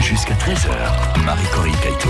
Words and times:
jusqu'à 0.00 0.34
13h. 0.34 1.24
Marie-Corinne 1.24 1.74
Caïto. 1.82 2.08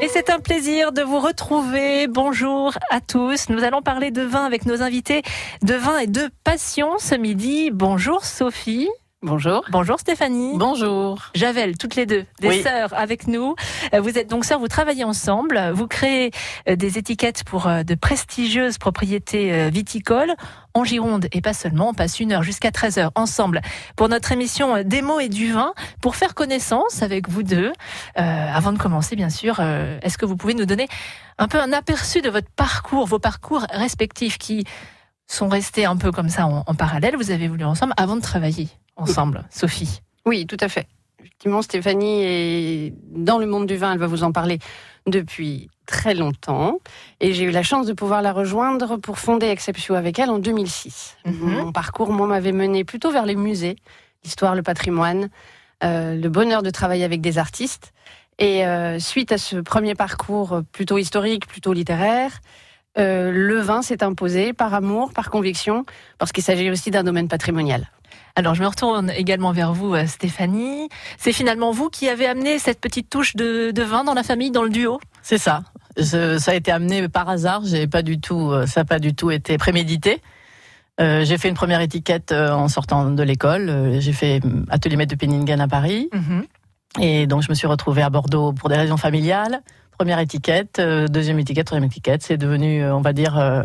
Et 0.00 0.08
c'est 0.08 0.30
un 0.30 0.40
plaisir 0.40 0.92
de 0.92 1.02
vous 1.02 1.20
retrouver. 1.20 2.06
Bonjour 2.06 2.72
à 2.90 3.00
tous. 3.00 3.48
Nous 3.48 3.64
allons 3.64 3.82
parler 3.82 4.10
de 4.10 4.22
vin 4.22 4.44
avec 4.44 4.66
nos 4.66 4.82
invités 4.82 5.22
de 5.62 5.74
vin 5.74 5.98
et 5.98 6.06
de 6.06 6.28
passion 6.44 6.98
ce 6.98 7.14
midi. 7.14 7.70
Bonjour 7.72 8.24
Sophie. 8.24 8.88
Bonjour. 9.26 9.64
Bonjour 9.70 9.98
Stéphanie. 9.98 10.52
Bonjour. 10.56 11.18
Javel, 11.34 11.76
toutes 11.76 11.96
les 11.96 12.06
deux, 12.06 12.24
des 12.40 12.48
Oui. 12.48 12.62
sœurs 12.62 12.94
avec 12.94 13.26
nous. 13.26 13.56
Euh, 13.92 14.00
Vous 14.00 14.16
êtes 14.18 14.30
donc 14.30 14.44
sœurs, 14.44 14.60
vous 14.60 14.68
travaillez 14.68 15.02
ensemble, 15.02 15.72
vous 15.74 15.88
créez 15.88 16.30
euh, 16.68 16.76
des 16.76 16.96
étiquettes 16.96 17.42
pour 17.42 17.66
euh, 17.66 17.82
de 17.82 17.96
prestigieuses 17.96 18.78
propriétés 18.78 19.68
viticoles 19.70 20.32
en 20.74 20.84
Gironde 20.84 21.26
et 21.32 21.40
pas 21.40 21.54
seulement. 21.54 21.88
On 21.88 21.94
passe 21.94 22.20
une 22.20 22.30
heure 22.32 22.44
jusqu'à 22.44 22.70
13 22.70 22.98
heures 22.98 23.12
ensemble 23.16 23.62
pour 23.96 24.08
notre 24.08 24.30
émission 24.30 24.84
Des 24.84 25.02
mots 25.02 25.18
et 25.18 25.28
du 25.28 25.52
vin 25.52 25.72
pour 26.00 26.14
faire 26.14 26.34
connaissance 26.34 27.02
avec 27.02 27.28
vous 27.28 27.42
deux. 27.42 27.72
Euh, 28.18 28.22
avant 28.54 28.72
de 28.72 28.78
commencer, 28.78 29.16
bien 29.16 29.30
sûr, 29.30 29.56
euh, 29.58 29.98
est-ce 30.02 30.18
que 30.18 30.24
vous 30.26 30.36
pouvez 30.36 30.54
nous 30.54 30.66
donner 30.66 30.86
un 31.38 31.48
peu 31.48 31.60
un 31.60 31.72
aperçu 31.72 32.20
de 32.22 32.30
votre 32.30 32.48
parcours, 32.54 33.06
vos 33.06 33.18
parcours 33.18 33.66
respectifs 33.72 34.38
qui 34.38 34.64
sont 35.26 35.48
restés 35.48 35.84
un 35.84 35.96
peu 35.96 36.12
comme 36.12 36.28
ça 36.28 36.46
en, 36.46 36.62
en 36.64 36.74
parallèle? 36.76 37.16
Vous 37.16 37.32
avez 37.32 37.48
voulu 37.48 37.64
ensemble 37.64 37.92
avant 37.96 38.14
de 38.14 38.22
travailler 38.22 38.68
ensemble, 38.96 39.44
Sophie. 39.50 40.00
Oui, 40.24 40.46
tout 40.46 40.56
à 40.60 40.68
fait. 40.68 40.88
Effectivement, 41.20 41.62
Stéphanie 41.62 42.22
est 42.22 42.94
dans 43.10 43.38
le 43.38 43.46
monde 43.46 43.66
du 43.66 43.76
vin, 43.76 43.92
elle 43.92 43.98
va 43.98 44.06
vous 44.06 44.22
en 44.22 44.32
parler 44.32 44.58
depuis 45.06 45.68
très 45.86 46.14
longtemps. 46.14 46.78
Et 47.20 47.32
j'ai 47.32 47.44
eu 47.44 47.50
la 47.50 47.62
chance 47.62 47.86
de 47.86 47.92
pouvoir 47.92 48.22
la 48.22 48.32
rejoindre 48.32 48.96
pour 48.96 49.18
fonder 49.18 49.46
Exceptio 49.46 49.94
avec 49.94 50.18
elle 50.18 50.30
en 50.30 50.38
2006. 50.38 51.16
Mhm. 51.24 51.34
Mon 51.40 51.72
parcours, 51.72 52.12
moi, 52.12 52.26
m'avait 52.26 52.52
mené 52.52 52.84
plutôt 52.84 53.10
vers 53.10 53.26
les 53.26 53.36
musées, 53.36 53.76
l'histoire, 54.24 54.54
le 54.54 54.62
patrimoine, 54.62 55.28
euh, 55.84 56.14
le 56.14 56.28
bonheur 56.28 56.62
de 56.62 56.70
travailler 56.70 57.04
avec 57.04 57.20
des 57.20 57.38
artistes. 57.38 57.92
Et 58.38 58.66
euh, 58.66 58.98
suite 58.98 59.32
à 59.32 59.38
ce 59.38 59.56
premier 59.56 59.94
parcours 59.94 60.60
plutôt 60.72 60.98
historique, 60.98 61.46
plutôt 61.46 61.72
littéraire, 61.72 62.40
euh, 62.98 63.30
le 63.30 63.60
vin 63.60 63.82
s'est 63.82 64.02
imposé 64.02 64.52
par 64.52 64.74
amour, 64.74 65.12
par 65.12 65.30
conviction, 65.30 65.84
parce 66.18 66.32
qu'il 66.32 66.42
s'agit 66.42 66.70
aussi 66.70 66.90
d'un 66.90 67.04
domaine 67.04 67.28
patrimonial. 67.28 67.90
Alors, 68.38 68.54
je 68.54 68.62
me 68.62 68.66
retourne 68.68 69.10
également 69.10 69.50
vers 69.52 69.72
vous, 69.72 69.94
euh, 69.94 70.06
Stéphanie. 70.06 70.88
C'est 71.16 71.32
finalement 71.32 71.70
vous 71.72 71.88
qui 71.88 72.08
avez 72.08 72.26
amené 72.26 72.58
cette 72.58 72.80
petite 72.80 73.08
touche 73.08 73.34
de, 73.34 73.70
de 73.70 73.82
vin 73.82 74.04
dans 74.04 74.12
la 74.14 74.22
famille, 74.22 74.50
dans 74.50 74.62
le 74.62 74.68
duo? 74.68 75.00
C'est 75.22 75.38
ça. 75.38 75.62
Je- 75.96 76.36
ça 76.38 76.50
a 76.50 76.54
été 76.54 76.70
amené 76.70 77.08
par 77.08 77.28
hasard. 77.30 77.62
J'ai 77.64 77.86
pas 77.86 78.02
du 78.02 78.20
tout, 78.20 78.50
euh, 78.52 78.66
ça 78.66 78.80
n'a 78.80 78.84
pas 78.84 78.98
du 78.98 79.14
tout 79.14 79.30
été 79.30 79.56
prémédité. 79.56 80.20
Euh, 81.00 81.24
j'ai 81.24 81.38
fait 81.38 81.48
une 81.48 81.54
première 81.54 81.80
étiquette 81.80 82.32
en 82.32 82.68
sortant 82.68 83.10
de 83.10 83.22
l'école. 83.22 83.96
J'ai 84.00 84.12
fait 84.12 84.40
euh, 84.44 84.64
atelier 84.68 84.96
maître 84.96 85.14
de 85.14 85.18
Penningen 85.18 85.60
à 85.60 85.68
Paris. 85.68 86.10
Et 87.00 87.26
donc, 87.26 87.42
je 87.42 87.48
me 87.50 87.54
suis 87.54 87.66
retrouvée 87.66 88.02
à 88.02 88.10
Bordeaux 88.10 88.52
pour 88.52 88.68
des 88.68 88.76
raisons 88.76 88.96
familiales. 88.98 89.62
Première 89.98 90.18
étiquette, 90.18 90.78
euh, 90.78 91.08
deuxième 91.08 91.38
étiquette, 91.38 91.66
troisième 91.66 91.88
étiquette. 91.88 92.22
C'est 92.22 92.36
devenu, 92.36 92.82
euh, 92.82 92.94
on 92.94 93.00
va 93.00 93.14
dire, 93.14 93.38
euh, 93.38 93.62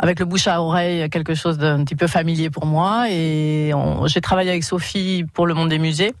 avec 0.00 0.18
le 0.18 0.24
bouche 0.24 0.48
à 0.48 0.60
oreille, 0.60 1.08
quelque 1.08 1.34
chose 1.34 1.56
d'un 1.56 1.84
petit 1.84 1.94
peu 1.94 2.08
familier 2.08 2.50
pour 2.50 2.66
moi. 2.66 3.06
Et 3.10 3.72
j'ai 4.06 4.20
travaillé 4.20 4.50
avec 4.50 4.64
Sophie 4.64 5.24
pour 5.32 5.46
le 5.46 5.54
monde 5.54 5.68
des 5.68 5.78
musées. 5.78 6.14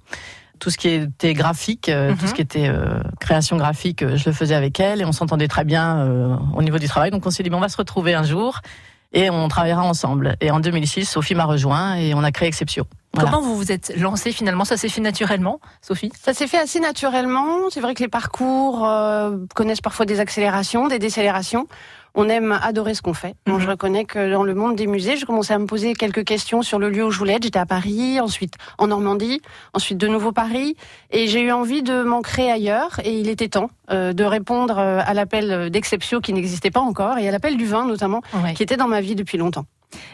Tout 0.60 0.70
ce 0.70 0.78
qui 0.78 0.88
était 0.88 1.34
graphique, 1.34 1.88
Mhm. 1.88 2.16
tout 2.16 2.26
ce 2.28 2.34
qui 2.34 2.42
était 2.42 2.68
euh, 2.68 3.00
création 3.20 3.56
graphique, 3.56 4.04
je 4.16 4.24
le 4.26 4.32
faisais 4.32 4.54
avec 4.54 4.78
elle 4.80 5.00
et 5.00 5.04
on 5.04 5.12
s'entendait 5.12 5.48
très 5.48 5.64
bien 5.64 5.98
euh, 5.98 6.36
au 6.54 6.62
niveau 6.62 6.78
du 6.78 6.86
travail. 6.88 7.10
Donc 7.10 7.26
on 7.26 7.30
s'est 7.30 7.42
dit, 7.42 7.50
bon, 7.50 7.58
on 7.58 7.60
va 7.60 7.68
se 7.68 7.76
retrouver 7.76 8.14
un 8.14 8.24
jour 8.24 8.60
et 9.12 9.30
on 9.30 9.48
travaillera 9.48 9.82
ensemble. 9.84 10.36
Et 10.40 10.50
en 10.50 10.60
2006, 10.60 11.04
Sophie 11.04 11.34
m'a 11.34 11.44
rejoint 11.44 11.94
et 11.96 12.14
on 12.14 12.22
a 12.24 12.30
créé 12.32 12.48
Exceptio. 12.48 12.84
Voilà. 13.14 13.30
Comment 13.30 13.42
vous 13.42 13.56
vous 13.56 13.72
êtes 13.72 13.92
lancée 13.96 14.32
finalement? 14.32 14.64
Ça 14.64 14.76
s'est 14.76 14.88
fait 14.88 15.00
naturellement, 15.00 15.60
Sophie? 15.80 16.12
Ça 16.20 16.34
s'est 16.34 16.46
fait 16.46 16.58
assez 16.58 16.78
naturellement. 16.78 17.70
C'est 17.70 17.80
vrai 17.80 17.94
que 17.94 18.02
les 18.02 18.08
parcours 18.08 18.86
euh, 18.86 19.36
connaissent 19.54 19.80
parfois 19.80 20.06
des 20.06 20.20
accélérations, 20.20 20.88
des 20.88 20.98
décélérations. 20.98 21.66
On 22.14 22.28
aime 22.28 22.58
adorer 22.62 22.94
ce 22.94 23.02
qu'on 23.02 23.14
fait. 23.14 23.34
Mhm. 23.46 23.60
je 23.60 23.68
reconnais 23.68 24.04
que 24.04 24.30
dans 24.32 24.42
le 24.42 24.54
monde 24.54 24.76
des 24.76 24.86
musées, 24.86 25.16
je 25.16 25.24
commençais 25.26 25.54
à 25.54 25.58
me 25.58 25.66
poser 25.66 25.94
quelques 25.94 26.24
questions 26.24 26.62
sur 26.62 26.78
le 26.78 26.90
lieu 26.90 27.04
où 27.04 27.10
je 27.10 27.18
voulais 27.18 27.34
être. 27.34 27.44
J'étais 27.44 27.58
à 27.58 27.66
Paris, 27.66 28.20
ensuite 28.20 28.54
en 28.78 28.88
Normandie, 28.88 29.40
ensuite 29.74 29.98
de 29.98 30.08
nouveau 30.08 30.32
Paris. 30.32 30.76
Et 31.10 31.28
j'ai 31.28 31.40
eu 31.42 31.52
envie 31.52 31.82
de 31.82 32.02
m'ancrer 32.02 32.50
ailleurs. 32.50 33.00
Et 33.04 33.18
il 33.18 33.28
était 33.28 33.48
temps 33.48 33.70
euh, 33.90 34.12
de 34.12 34.24
répondre 34.24 34.78
euh, 34.78 35.00
à 35.04 35.14
l'appel 35.14 35.70
d'Exceptio 35.70 36.20
qui 36.20 36.32
n'existait 36.32 36.70
pas 36.70 36.80
encore 36.80 37.18
et 37.18 37.28
à 37.28 37.30
l'appel 37.30 37.56
du 37.56 37.66
vin 37.66 37.86
notamment, 37.86 38.20
Ouais. 38.42 38.54
qui 38.54 38.62
était 38.62 38.76
dans 38.76 38.88
ma 38.88 39.00
vie 39.00 39.14
depuis 39.14 39.38
longtemps. 39.38 39.64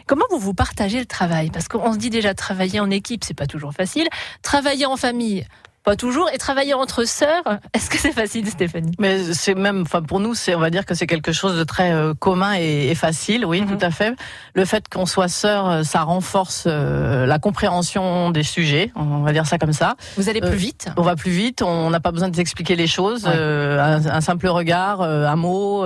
Comment 0.07 0.25
vous 0.29 0.39
vous 0.39 0.53
partagez 0.53 0.99
le 0.99 1.05
travail? 1.05 1.49
Parce 1.51 1.67
qu'on 1.67 1.93
se 1.93 1.97
dit 1.97 2.09
déjà 2.09 2.33
travailler 2.33 2.79
en 2.79 2.89
équipe, 2.89 3.23
c'est 3.23 3.33
pas 3.33 3.47
toujours 3.47 3.73
facile. 3.73 4.07
Travailler 4.41 4.85
en 4.85 4.97
famille, 4.97 5.45
pas 5.85 5.95
toujours. 5.95 6.29
Et 6.33 6.37
travailler 6.37 6.73
entre 6.73 7.05
sœurs, 7.05 7.43
est-ce 7.73 7.89
que 7.89 7.97
c'est 7.97 8.11
facile, 8.11 8.47
Stéphanie? 8.49 8.91
Mais 8.99 9.19
c'est 9.33 9.55
même, 9.55 9.83
enfin 9.83 10.01
pour 10.01 10.19
nous, 10.19 10.33
c'est, 10.33 10.55
on 10.55 10.59
va 10.59 10.69
dire 10.69 10.85
que 10.85 10.93
c'est 10.95 11.07
quelque 11.07 11.31
chose 11.31 11.57
de 11.57 11.63
très 11.63 11.93
euh, 11.93 12.13
commun 12.13 12.55
et, 12.57 12.87
et 12.89 12.95
facile, 12.95 13.45
oui, 13.45 13.61
Mhm. 13.61 13.77
tout 13.77 13.85
à 13.85 13.91
fait. 13.91 14.13
Le 14.55 14.65
fait 14.65 14.85
qu'on 14.89 15.05
soit 15.05 15.27
sœurs, 15.27 15.69
euh, 15.69 15.83
ça 15.83 16.01
renforce 16.01 16.63
euh, 16.67 17.25
la 17.25 17.39
compréhension 17.39 18.31
des 18.31 18.43
sujets, 18.43 18.91
on 18.95 19.19
va 19.21 19.31
dire 19.31 19.45
ça 19.45 19.57
comme 19.57 19.73
ça. 19.73 19.95
Vous 20.17 20.27
allez 20.29 20.41
plus 20.41 20.55
vite? 20.55 20.87
On 20.97 21.01
va 21.03 21.15
plus 21.15 21.31
vite, 21.31 21.61
on 21.61 21.89
n'a 21.89 21.99
pas 21.99 22.11
besoin 22.11 22.29
de 22.29 22.35
s'expliquer 22.35 22.75
les 22.75 22.87
choses. 22.87 23.25
Ouais. 23.25 23.33
un, 23.33 24.05
un 24.07 24.21
simple 24.21 24.47
regard, 24.47 25.01
un 25.01 25.35
mot, 25.35 25.85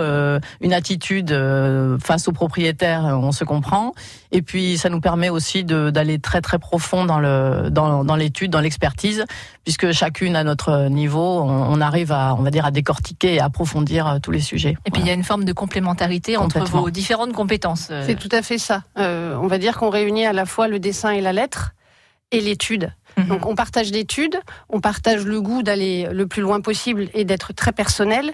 une 0.61 0.73
attitude 0.73 1.29
face 2.01 2.27
au 2.27 2.31
propriétaire, 2.31 3.03
on 3.03 3.31
se 3.31 3.43
comprend. 3.43 3.93
Et 4.31 4.41
puis 4.41 4.77
ça 4.77 4.89
nous 4.89 5.01
permet 5.01 5.29
aussi 5.29 5.63
d'aller 5.63 6.19
très 6.19 6.41
très 6.41 6.59
profond 6.59 7.05
dans 7.05 7.19
le 7.19 7.69
dans, 7.71 8.03
dans 8.03 8.15
l'étude, 8.15 8.51
dans 8.51 8.59
l'expertise, 8.59 9.25
puisque 9.63 9.91
chacune 9.91 10.35
à 10.35 10.43
notre 10.43 10.87
niveau, 10.89 11.39
on, 11.41 11.49
on 11.73 11.81
arrive 11.81 12.11
à 12.11 12.35
on 12.35 12.43
va 12.43 12.51
dire 12.51 12.65
à 12.65 12.71
décortiquer 12.71 13.35
et 13.35 13.39
approfondir 13.39 14.07
euh, 14.07 14.19
tous 14.19 14.31
les 14.31 14.39
sujets. 14.41 14.77
Et 14.85 14.91
puis 14.91 15.01
il 15.01 15.07
y 15.07 15.09
a 15.09 15.13
une 15.13 15.23
forme 15.23 15.45
de 15.45 15.53
complémentarité 15.53 16.37
entre 16.37 16.59
vos 16.65 16.89
différentes 16.91 17.33
compétences. 17.33 17.87
euh, 17.89 18.03
C'est 18.05 18.15
tout 18.15 18.29
à 18.31 18.41
fait 18.41 18.57
ça. 18.59 18.83
Euh, 18.97 19.35
on 19.41 19.47
va 19.47 19.57
dire 19.57 19.77
qu'on 19.77 19.89
réunit 19.89 20.25
à 20.25 20.33
la 20.33 20.45
fois 20.45 20.67
le 20.67 20.79
dessin 20.79 21.09
et 21.11 21.21
la 21.21 21.33
lettre 21.33 21.73
et 22.31 22.41
l'étude. 22.41 22.91
mhm. 23.17 23.27
Donc 23.27 23.45
on 23.47 23.55
partage 23.55 23.89
l'étude, 23.91 24.39
on 24.69 24.79
partage 24.79 25.25
le 25.25 25.41
goût 25.41 25.63
d'aller 25.63 26.07
le 26.11 26.27
plus 26.27 26.43
loin 26.43 26.61
possible 26.61 27.09
et 27.15 27.25
d'être 27.25 27.53
très 27.53 27.71
personnel. 27.71 28.31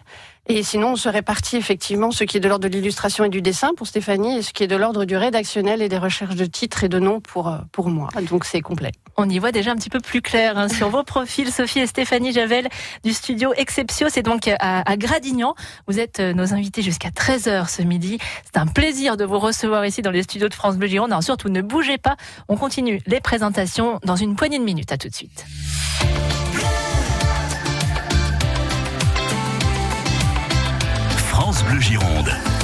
Et 0.47 0.61
sinon, 0.61 0.91
on 0.91 0.95
se 0.95 1.09
répartit 1.09 1.57
effectivement 1.57 2.11
ce 2.11 2.23
qui 2.23 2.37
est 2.37 2.39
de 2.39 2.47
l'ordre 2.47 2.67
de 2.67 2.73
l'illustration 2.73 3.23
et 3.23 3.29
du 3.29 3.41
dessin 3.41 3.71
pour 3.75 3.87
Stéphanie 3.87 4.37
et 4.37 4.41
ce 4.43 4.53
qui 4.53 4.63
est 4.63 4.67
de 4.67 4.75
l'ordre 4.75 5.05
du 5.05 5.17
rédactionnel 5.17 5.81
et 5.81 5.89
des 5.89 5.97
recherches 5.97 6.35
de 6.35 6.45
titres 6.45 6.83
et 6.83 6.89
de 6.89 6.99
noms 6.99 7.19
pour, 7.19 7.47
euh, 7.47 7.57
pour 7.71 7.89
moi. 7.89 8.09
Donc 8.29 8.45
c'est 8.45 8.61
complet. 8.61 8.91
On 9.17 9.27
y 9.27 9.39
voit 9.39 9.51
déjà 9.51 9.71
un 9.71 9.75
petit 9.75 9.89
peu 9.89 9.99
plus 9.99 10.21
clair 10.21 10.57
hein, 10.57 10.67
sur 10.67 10.89
vos 10.89 11.03
profils, 11.03 11.51
Sophie 11.51 11.79
et 11.79 11.87
Stéphanie 11.87 12.31
Javel 12.31 12.67
du 13.03 13.13
studio 13.13 13.53
Exceptio. 13.55 14.07
C'est 14.09 14.21
donc 14.21 14.47
à, 14.47 14.81
à 14.81 14.97
Gradignan. 14.97 15.55
Vous 15.87 15.99
êtes 15.99 16.19
euh, 16.19 16.33
nos 16.33 16.53
invités 16.53 16.83
jusqu'à 16.83 17.09
13h 17.09 17.67
ce 17.67 17.81
midi. 17.81 18.19
C'est 18.43 18.59
un 18.59 18.67
plaisir 18.67 19.17
de 19.17 19.25
vous 19.25 19.39
recevoir 19.39 19.85
ici 19.85 20.01
dans 20.03 20.11
les 20.11 20.23
studios 20.23 20.49
de 20.49 20.53
France 20.53 20.77
Bleu 20.77 20.87
Gironde. 20.87 21.11
Alors 21.11 21.23
surtout, 21.23 21.49
ne 21.49 21.61
bougez 21.61 21.97
pas. 21.97 22.17
On 22.49 22.55
continue 22.55 23.01
les 23.07 23.19
présentations 23.19 23.99
dans 24.03 24.15
une 24.15 24.35
poignée 24.35 24.59
de 24.59 24.63
minutes. 24.63 24.91
À 24.91 24.97
tout 24.97 25.09
de 25.09 25.15
suite. 25.15 25.45
Bleu 31.53 31.79
Gironde. 31.79 32.54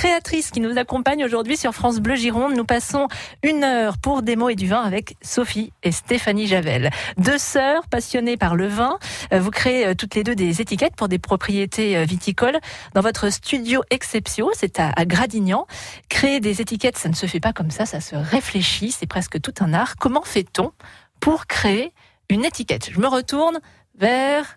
Ce 0.00 0.06
sont 0.06 0.08
des 0.08 0.12
créatrices 0.12 0.50
qui 0.50 0.60
nous 0.60 0.78
accompagnent 0.78 1.24
aujourd'hui 1.24 1.58
sur 1.58 1.74
France 1.74 2.00
Bleu 2.00 2.14
Gironde. 2.14 2.54
Nous 2.54 2.64
passons 2.64 3.08
une 3.42 3.64
heure 3.64 3.98
pour 3.98 4.22
des 4.22 4.34
mots 4.34 4.48
et 4.48 4.54
du 4.54 4.66
vin 4.66 4.80
avec 4.80 5.16
Sophie 5.20 5.74
et 5.82 5.92
Stéphanie 5.92 6.46
Javel. 6.46 6.90
Deux 7.18 7.36
sœurs 7.36 7.86
passionnées 7.86 8.38
par 8.38 8.56
le 8.56 8.66
vin. 8.66 8.98
Euh, 9.34 9.40
Vous 9.40 9.50
créez 9.50 9.86
euh, 9.86 9.94
toutes 9.94 10.14
les 10.14 10.24
deux 10.24 10.34
des 10.34 10.62
étiquettes 10.62 10.96
pour 10.96 11.08
des 11.08 11.18
propriétés 11.18 11.98
euh, 11.98 12.04
viticoles 12.04 12.58
dans 12.94 13.02
votre 13.02 13.30
studio 13.30 13.82
Exceptio, 13.90 14.50
c'est 14.54 14.80
à, 14.80 14.90
à 14.96 15.04
Gradignan. 15.04 15.66
Créer 16.08 16.40
des 16.40 16.62
étiquettes, 16.62 16.96
ça 16.96 17.10
ne 17.10 17.14
se 17.14 17.26
fait 17.26 17.40
pas 17.40 17.52
comme 17.52 17.70
ça, 17.70 17.84
ça 17.84 18.00
se 18.00 18.16
réfléchit, 18.16 18.92
c'est 18.92 19.06
presque 19.06 19.38
tout 19.42 19.54
un 19.60 19.74
art. 19.74 19.96
Comment 19.96 20.22
fait-on 20.22 20.72
pour 21.20 21.46
créer 21.46 21.92
une 22.30 22.46
étiquette? 22.46 22.88
Je 22.90 23.00
me 23.00 23.06
retourne 23.06 23.60
vers 23.98 24.56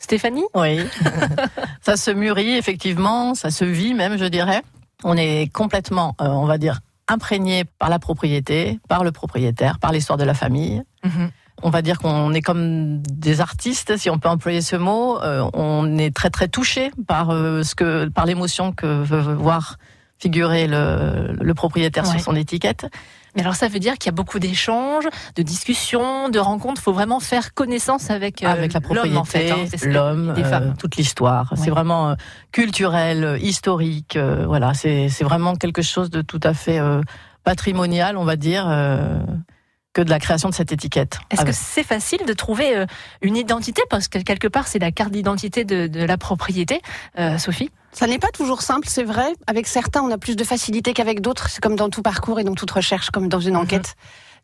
Stéphanie? 0.00 0.44
Oui. 0.54 0.80
ça 1.82 1.96
se 1.96 2.10
mûrit, 2.10 2.56
effectivement, 2.56 3.34
ça 3.34 3.50
se 3.50 3.64
vit 3.64 3.94
même, 3.94 4.18
je 4.18 4.24
dirais. 4.24 4.62
On 5.04 5.16
est 5.16 5.52
complètement, 5.52 6.16
euh, 6.20 6.26
on 6.26 6.46
va 6.46 6.58
dire, 6.58 6.80
imprégné 7.06 7.64
par 7.64 7.88
la 7.90 7.98
propriété, 7.98 8.80
par 8.88 9.04
le 9.04 9.12
propriétaire, 9.12 9.78
par 9.78 9.92
l'histoire 9.92 10.18
de 10.18 10.24
la 10.24 10.34
famille. 10.34 10.82
Mhm. 11.04 11.30
On 11.62 11.68
va 11.70 11.82
dire 11.82 11.98
qu'on 11.98 12.32
est 12.32 12.40
comme 12.40 13.02
des 13.02 13.40
artistes, 13.42 13.98
si 13.98 14.08
on 14.08 14.18
peut 14.18 14.28
employer 14.30 14.62
ce 14.62 14.76
mot. 14.76 15.20
Euh, 15.22 15.48
on 15.52 15.98
est 15.98 16.14
très 16.14 16.30
très 16.30 16.48
touché 16.48 16.90
par 17.06 17.30
euh, 17.30 17.62
ce 17.62 17.74
que, 17.74 18.08
par 18.08 18.24
l'émotion 18.24 18.72
que 18.72 18.86
veut 19.02 19.34
voir 19.34 19.76
figurer 20.18 20.66
le, 20.66 21.32
le 21.38 21.54
propriétaire 21.54 22.04
Ouais. 22.04 22.10
sur 22.12 22.20
son 22.20 22.36
étiquette. 22.36 22.86
Mais 23.36 23.42
alors 23.42 23.54
ça 23.54 23.68
veut 23.68 23.78
dire 23.78 23.94
qu'il 23.94 24.06
y 24.06 24.14
a 24.14 24.16
beaucoup 24.16 24.38
d'échanges, 24.38 25.08
de 25.36 25.42
discussions, 25.42 26.28
de 26.28 26.38
rencontres. 26.38 26.80
Il 26.80 26.84
faut 26.84 26.92
vraiment 26.92 27.20
faire 27.20 27.54
connaissance 27.54 28.10
avec, 28.10 28.42
euh, 28.42 28.48
avec 28.48 28.72
la 28.72 28.80
l'homme, 28.80 29.16
en 29.16 29.24
fait, 29.24 29.48
propriété, 29.48 29.86
hein. 29.86 29.90
L'homme, 29.90 30.34
des 30.34 30.42
euh, 30.42 30.50
femmes. 30.50 30.74
toute 30.78 30.96
l'histoire. 30.96 31.52
Ouais. 31.52 31.58
C'est 31.62 31.70
vraiment 31.70 32.10
euh, 32.10 32.14
culturel, 32.52 33.24
euh, 33.24 33.38
historique. 33.38 34.16
euh, 34.16 34.44
voilà, 34.46 34.74
c'est 34.74 35.08
c'est 35.08 35.24
vraiment 35.24 35.54
quelque 35.56 35.82
chose 35.82 36.10
de 36.10 36.22
tout 36.22 36.40
à 36.42 36.54
fait 36.54 36.80
patrimonial, 37.44 38.16
on 38.16 38.24
va 38.24 38.36
dire, 38.36 38.64
que 39.92 40.02
de 40.02 40.10
la 40.10 40.18
création 40.20 40.48
de 40.48 40.54
cette 40.54 40.72
étiquette. 40.72 41.18
Est-ce 41.30 41.44
que 41.44 41.52
c'est 41.52 41.82
facile 41.82 42.24
de 42.26 42.32
trouver 42.32 42.84
une 43.22 43.36
identité? 43.36 43.82
Parce 43.90 44.08
que 44.08 44.18
quelque 44.18 44.46
part, 44.48 44.68
c'est 44.68 44.78
la 44.78 44.92
carte 44.92 45.10
d'identité 45.10 45.64
de, 45.64 45.86
de 45.86 46.04
la 46.04 46.16
propriété. 46.18 46.80
Euh, 47.18 47.38
Sophie 47.38 47.70
Ça 47.92 48.06
n'est 48.06 48.18
pas 48.18 48.28
toujours 48.30 48.62
simple, 48.62 48.86
c'est 48.88 49.02
vrai. 49.02 49.32
Avec 49.46 49.66
certains, 49.66 50.02
on 50.02 50.10
a 50.10 50.18
plus 50.18 50.36
de 50.36 50.44
facilité 50.44 50.92
qu'avec 50.92 51.20
d'autres. 51.20 51.48
C'est 51.50 51.60
comme 51.60 51.76
dans 51.76 51.90
tout 51.90 52.02
parcours 52.02 52.38
et 52.40 52.44
dans 52.44 52.54
toute 52.54 52.70
recherche, 52.70 53.10
comme 53.10 53.28
dans 53.28 53.40
une 53.40 53.54
Mhm. 53.54 53.60
enquête. 53.60 53.94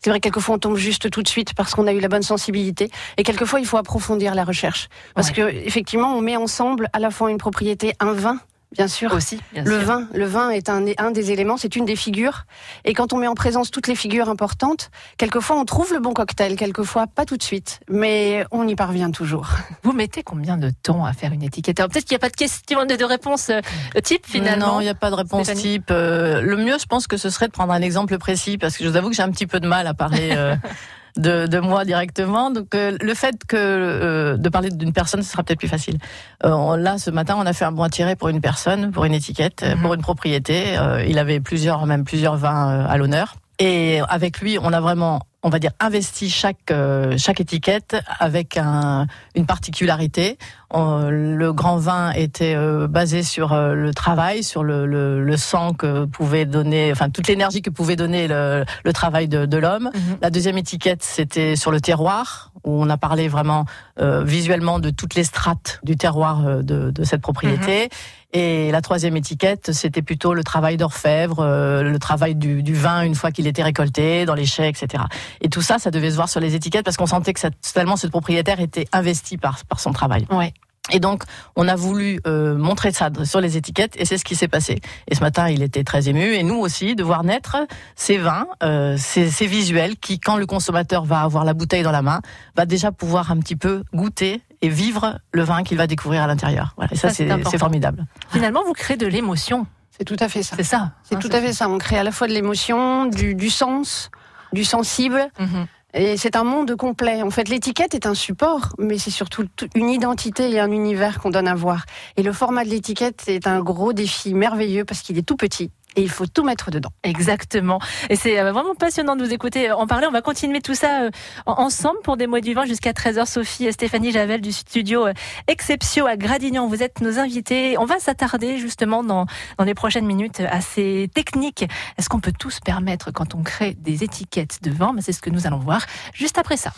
C'est 0.02 0.10
vrai 0.10 0.18
que 0.20 0.24
quelquefois 0.24 0.56
on 0.56 0.58
tombe 0.58 0.76
juste 0.76 1.10
tout 1.10 1.22
de 1.22 1.28
suite 1.28 1.54
parce 1.54 1.74
qu'on 1.74 1.86
a 1.86 1.92
eu 1.92 2.00
la 2.00 2.08
bonne 2.08 2.22
sensibilité. 2.22 2.90
Et 3.16 3.22
quelquefois 3.22 3.60
il 3.60 3.66
faut 3.66 3.78
approfondir 3.78 4.34
la 4.34 4.44
recherche. 4.44 4.88
Parce 5.14 5.28
Ouais. 5.28 5.34
que 5.34 5.40
effectivement, 5.66 6.14
on 6.14 6.20
met 6.20 6.36
ensemble 6.36 6.88
à 6.92 6.98
la 6.98 7.10
fois 7.10 7.30
une 7.30 7.38
propriété, 7.38 7.94
un 8.00 8.12
vin, 8.12 8.38
bien 8.76 8.88
sûr. 8.88 9.12
aussi, 9.12 9.40
bien 9.52 9.64
Le 9.64 9.78
sûr. 9.78 9.86
vin, 9.88 10.08
le 10.14 10.24
vin 10.24 10.50
est 10.50 10.68
un, 10.68 10.84
un 10.98 11.10
des 11.10 11.30
éléments, 11.32 11.56
c'est 11.56 11.76
une 11.76 11.84
des 11.84 11.96
figures. 11.96 12.44
Et 12.84 12.94
quand 12.94 13.12
on 13.12 13.16
met 13.18 13.26
en 13.26 13.34
présence 13.34 13.70
toutes 13.70 13.86
les 13.88 13.94
figures 13.94 14.28
importantes, 14.28 14.90
quelquefois 15.18 15.56
on 15.56 15.64
trouve 15.64 15.92
le 15.92 16.00
bon 16.00 16.12
cocktail, 16.12 16.56
quelquefois 16.56 17.06
pas 17.06 17.24
tout 17.24 17.36
de 17.36 17.42
suite, 17.42 17.80
mais 17.88 18.44
on 18.50 18.66
y 18.68 18.74
parvient 18.76 19.10
toujours. 19.10 19.48
Vous 19.82 19.92
mettez 19.92 20.22
combien 20.22 20.56
de 20.56 20.70
temps 20.82 21.04
à 21.04 21.12
faire 21.12 21.32
une 21.32 21.42
étiquette? 21.42 21.80
Alors 21.80 21.90
peut-être 21.90 22.04
qu'il 22.04 22.14
n'y 22.14 22.20
a 22.20 22.20
pas 22.20 22.30
de 22.30 22.36
question 22.36 22.84
de, 22.84 22.94
de 22.96 23.04
réponse 23.04 23.50
euh, 23.50 23.60
type 24.02 24.26
finalement. 24.26 24.74
Non, 24.74 24.80
il 24.80 24.84
n'y 24.84 24.88
a 24.90 24.94
pas 24.94 25.10
de 25.10 25.16
réponse 25.16 25.44
Stéphanie 25.44 25.62
type. 25.62 25.90
Euh, 25.90 26.40
le 26.40 26.56
mieux, 26.56 26.78
je 26.78 26.86
pense 26.86 27.06
que 27.06 27.16
ce 27.16 27.30
serait 27.30 27.46
de 27.46 27.52
prendre 27.52 27.72
un 27.72 27.82
exemple 27.82 28.16
précis, 28.18 28.58
parce 28.58 28.76
que 28.76 28.84
je 28.84 28.88
vous 28.88 28.96
avoue 28.96 29.10
que 29.10 29.16
j'ai 29.16 29.22
un 29.22 29.30
petit 29.30 29.46
peu 29.46 29.60
de 29.60 29.66
mal 29.68 29.86
à 29.86 29.94
parler 29.94 30.30
euh, 30.32 30.56
de, 31.16 31.46
de 31.46 31.58
moi 31.58 31.84
directement. 31.84 32.50
Donc, 32.50 32.74
euh, 32.74 32.96
le 33.00 33.14
fait 33.14 33.36
que 33.48 33.56
euh, 33.56 34.36
de 34.36 34.48
parler 34.48 34.70
d'une 34.70 34.92
personne, 34.92 35.22
ce 35.22 35.30
sera 35.30 35.42
peut-être 35.42 35.58
plus 35.58 35.68
facile. 35.68 35.98
Euh, 36.44 36.50
on- 36.50 36.76
là, 36.76 36.98
ce 36.98 37.10
matin, 37.10 37.36
on 37.38 37.46
a 37.46 37.52
fait 37.52 37.64
un 37.64 37.72
bon 37.72 37.88
tiré 37.88 38.16
pour 38.16 38.28
une 38.28 38.40
personne, 38.40 38.90
pour 38.92 39.04
une 39.04 39.14
étiquette, 39.14 39.62
euh, 39.62 39.74
Mhm. 39.76 39.82
pour 39.82 39.94
une 39.94 40.02
propriété. 40.02 40.76
Euh, 40.78 41.04
il 41.06 41.18
avait 41.18 41.40
plusieurs, 41.40 41.86
même 41.86 42.04
plusieurs 42.04 42.36
vins 42.36 42.70
euh, 42.70 42.86
à 42.88 42.96
l'honneur. 42.96 43.36
Et 43.58 44.00
avec 44.08 44.40
lui, 44.40 44.58
on 44.62 44.72
a 44.72 44.80
vraiment, 44.80 45.22
on 45.46 45.48
va 45.48 45.60
dire, 45.60 45.70
investi 45.78 46.28
chaque 46.28 46.72
euh, 46.72 47.14
chaque 47.18 47.40
étiquette 47.40 47.94
avec 48.18 48.56
un, 48.56 49.06
une 49.36 49.46
particularité. 49.46 50.38
On- 50.70 51.08
le 51.08 51.52
grand 51.52 51.76
vin 51.76 52.10
était 52.10 52.56
euh, 52.56 52.88
basé 52.88 53.22
sur 53.22 53.52
euh, 53.52 53.74
le 53.74 53.94
travail, 53.94 54.42
sur 54.42 54.64
le, 54.64 54.86
le, 54.86 55.22
le 55.22 55.36
sang 55.36 55.72
que 55.72 56.04
pouvait 56.06 56.46
donner, 56.46 56.90
enfin 56.90 57.10
toute 57.10 57.28
l'énergie 57.28 57.62
que 57.62 57.70
pouvait 57.70 57.94
donner 57.94 58.26
le, 58.26 58.64
le 58.84 58.92
travail 58.92 59.28
de, 59.28 59.46
de 59.46 59.56
l'homme. 59.56 59.90
Mhm. 59.94 60.16
La 60.20 60.30
deuxième 60.30 60.58
étiquette, 60.58 61.04
c'était 61.04 61.54
sur 61.54 61.70
le 61.70 61.80
terroir, 61.80 62.50
où 62.64 62.82
on 62.82 62.90
a 62.90 62.96
parlé 62.96 63.28
vraiment 63.28 63.66
euh, 64.00 64.24
visuellement 64.24 64.80
de 64.80 64.90
toutes 64.90 65.14
les 65.14 65.22
strates 65.22 65.78
du 65.84 65.96
terroir 65.96 66.44
euh, 66.44 66.62
de, 66.62 66.90
de 66.90 67.04
cette 67.04 67.22
propriété. 67.22 67.88
Et 68.32 68.70
la 68.70 68.80
troisième 68.80 69.16
étiquette, 69.16 69.72
c'était 69.72 70.02
plutôt 70.02 70.34
le 70.34 70.44
travail 70.44 70.76
d'orfèvre, 70.76 71.40
euh, 71.40 71.82
le 71.82 71.98
travail 71.98 72.34
du, 72.34 72.62
du 72.62 72.74
vin 72.74 73.02
une 73.02 73.14
fois 73.14 73.30
qu'il 73.30 73.46
était 73.46 73.62
récolté, 73.62 74.26
dans 74.26 74.34
les 74.34 74.46
chais, 74.46 74.68
etc. 74.68 75.04
Et 75.40 75.48
tout 75.48 75.62
ça, 75.62 75.78
ça 75.78 75.90
devait 75.90 76.10
se 76.10 76.16
voir 76.16 76.28
sur 76.28 76.40
les 76.40 76.54
étiquettes 76.54 76.84
parce 76.84 76.96
qu'on 76.96 77.06
sentait 77.06 77.32
que 77.32 77.40
ça, 77.40 77.50
tellement 77.74 77.96
ce 77.96 78.06
propriétaire 78.08 78.60
était 78.60 78.86
investi 78.92 79.36
par, 79.36 79.64
par 79.64 79.80
son 79.80 79.92
travail. 79.92 80.26
Ouais. 80.30 80.52
Et 80.92 81.00
donc, 81.00 81.24
on 81.56 81.66
a 81.66 81.74
voulu 81.74 82.20
euh, 82.26 82.56
montrer 82.56 82.92
ça 82.92 83.10
sur 83.24 83.40
les 83.40 83.56
étiquettes, 83.56 83.94
et 83.96 84.04
c'est 84.04 84.18
ce 84.18 84.24
qui 84.24 84.36
s'est 84.36 84.46
passé. 84.46 84.80
Et 85.08 85.16
ce 85.16 85.20
matin, 85.20 85.48
il 85.48 85.62
était 85.62 85.82
très 85.82 86.08
ému, 86.08 86.34
et 86.34 86.44
nous 86.44 86.56
aussi, 86.56 86.94
de 86.94 87.02
voir 87.02 87.24
naître 87.24 87.56
ces 87.96 88.18
vins, 88.18 88.46
euh, 88.62 88.96
ces, 88.96 89.28
ces 89.28 89.46
visuels, 89.48 89.96
qui, 89.96 90.20
quand 90.20 90.36
le 90.36 90.46
consommateur 90.46 91.04
va 91.04 91.22
avoir 91.22 91.44
la 91.44 91.54
bouteille 91.54 91.82
dans 91.82 91.90
la 91.90 92.02
main, 92.02 92.20
va 92.56 92.66
déjà 92.66 92.92
pouvoir 92.92 93.32
un 93.32 93.38
petit 93.38 93.56
peu 93.56 93.82
goûter 93.92 94.42
et 94.62 94.68
vivre 94.68 95.18
le 95.32 95.42
vin 95.42 95.62
qu'il 95.62 95.76
va 95.76 95.86
découvrir 95.86 96.22
à 96.22 96.26
l'intérieur. 96.26 96.72
Voilà. 96.76 96.92
Et 96.92 96.96
ça, 96.96 97.10
Ça, 97.10 97.14
c'est 97.50 97.58
formidable. 97.58 98.04
Finalement, 98.30 98.62
vous 98.64 98.72
créez 98.72 98.96
de 98.96 99.06
l'émotion. 99.06 99.66
C'est 99.98 100.04
tout 100.04 100.16
à 100.20 100.28
fait 100.28 100.42
ça. 100.42 100.56
C'est 100.56 100.62
ça. 100.64 100.92
C'est 101.04 101.14
hein, 101.14 101.18
tout 101.18 101.30
à 101.32 101.40
fait 101.40 101.52
ça. 101.52 101.68
On 101.68 101.78
crée 101.78 101.98
à 101.98 102.04
la 102.04 102.12
fois 102.12 102.26
de 102.28 102.32
l'émotion, 102.32 103.06
du, 103.06 103.34
du 103.34 103.48
sens, 103.50 104.10
du 104.52 104.64
sensible. 104.64 105.28
Mhm. 105.38 105.66
Et 105.94 106.18
c'est 106.18 106.36
un 106.36 106.44
monde 106.44 106.76
complet. 106.76 107.22
En 107.22 107.30
fait, 107.30 107.48
l'étiquette 107.48 107.94
est 107.94 108.04
un 108.06 108.14
support, 108.14 108.74
mais 108.78 108.98
c'est 108.98 109.10
surtout 109.10 109.44
tout- 109.56 109.68
une 109.74 109.88
identité 109.88 110.50
et 110.50 110.60
un 110.60 110.70
univers 110.70 111.18
qu'on 111.20 111.30
donne 111.30 111.48
à 111.48 111.54
voir. 111.54 111.86
Et 112.18 112.22
le 112.22 112.34
format 112.34 112.64
de 112.64 112.68
l'étiquette 112.68 113.24
est 113.28 113.46
un 113.46 113.60
gros 113.60 113.94
défi 113.94 114.34
merveilleux 114.34 114.84
parce 114.84 115.00
qu'il 115.00 115.16
est 115.16 115.22
tout 115.22 115.36
petit. 115.36 115.70
Et 115.96 116.02
il 116.02 116.10
faut 116.10 116.26
tout 116.26 116.44
mettre 116.44 116.70
dedans. 116.70 116.90
Exactement. 117.02 117.80
Et 118.10 118.16
c'est 118.16 118.38
euh, 118.38 118.52
vraiment 118.52 118.74
passionnant 118.74 119.16
de 119.16 119.24
vous 119.24 119.32
écouter 119.32 119.70
en 119.72 119.86
parler. 119.86 120.06
On 120.06 120.12
va 120.12 120.20
continuer 120.22 120.60
tout 120.60 120.74
ça 120.74 121.02
euh, 121.04 121.10
en- 121.46 121.54
ensemble 121.64 121.98
pour 122.04 122.16
des 122.16 122.26
mots 122.26 122.40
du 122.40 122.54
vin 122.54 122.64
jusqu'à 122.66 122.92
13h. 122.92 123.26
Sophie 123.26 123.66
et 123.66 123.72
Stéphanie 123.72 124.12
Javel 124.12 124.40
du 124.40 124.52
studio 124.52 125.06
euh, 125.06 125.12
Exceptio 125.48 126.06
à 126.06 126.16
Gradignan. 126.16 126.66
Vous 126.68 126.82
êtes 126.82 127.00
nos 127.00 127.18
invités. 127.18 127.76
On 127.78 127.84
va 127.86 127.98
s'attarder 127.98 128.58
justement 128.58 129.02
dans, 129.02 129.26
dans 129.58 129.64
les 129.64 129.74
prochaines 129.74 130.06
minutes 130.06 130.40
à 130.40 130.60
ces 130.60 131.10
techniques. 131.14 131.64
Est-ce 131.98 132.08
qu'on 132.08 132.20
peut 132.20 132.32
tout 132.38 132.50
se 132.50 132.60
permettre 132.60 133.10
quand 133.10 133.34
on 133.34 133.42
crée 133.42 133.74
des 133.80 134.04
étiquettes 134.04 134.58
de 134.62 134.70
vin 134.70 134.92
Ben, 134.92 135.00
C'est 135.00 135.12
ce 135.12 135.20
que 135.22 135.30
nous 135.30 135.46
allons 135.46 135.58
voir 135.58 135.84
juste 136.12 136.38
après 136.38 136.56
ça. 136.56 136.72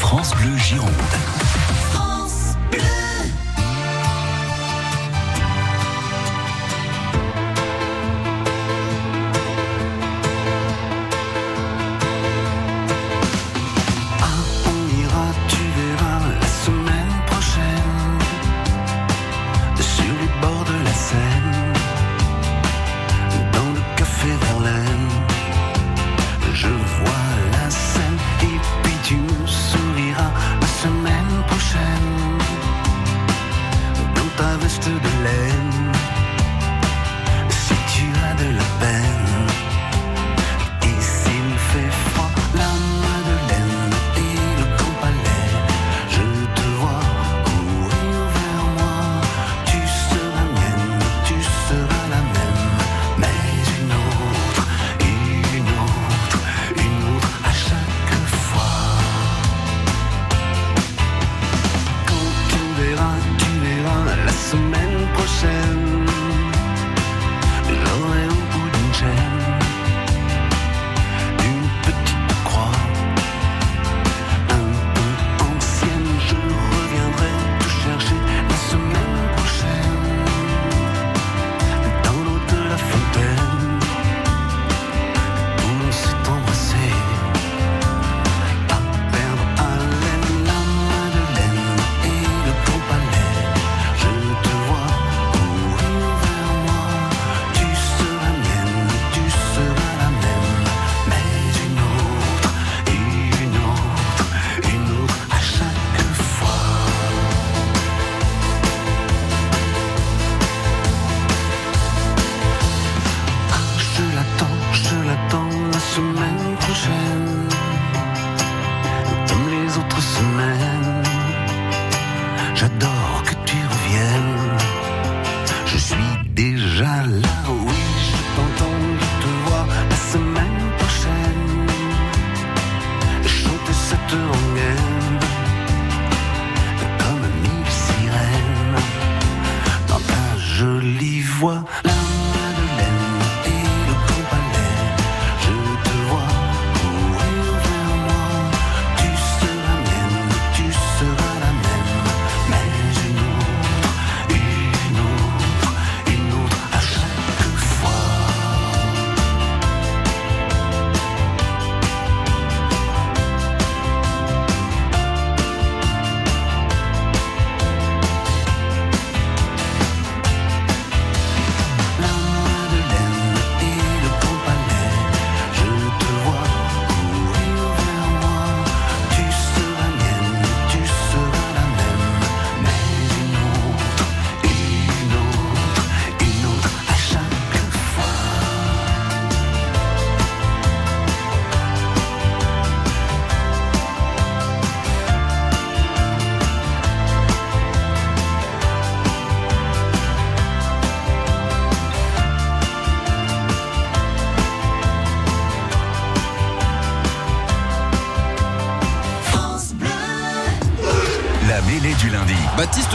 France 0.00 0.34
Bleu 0.34 0.56
Gironde. 0.56 0.90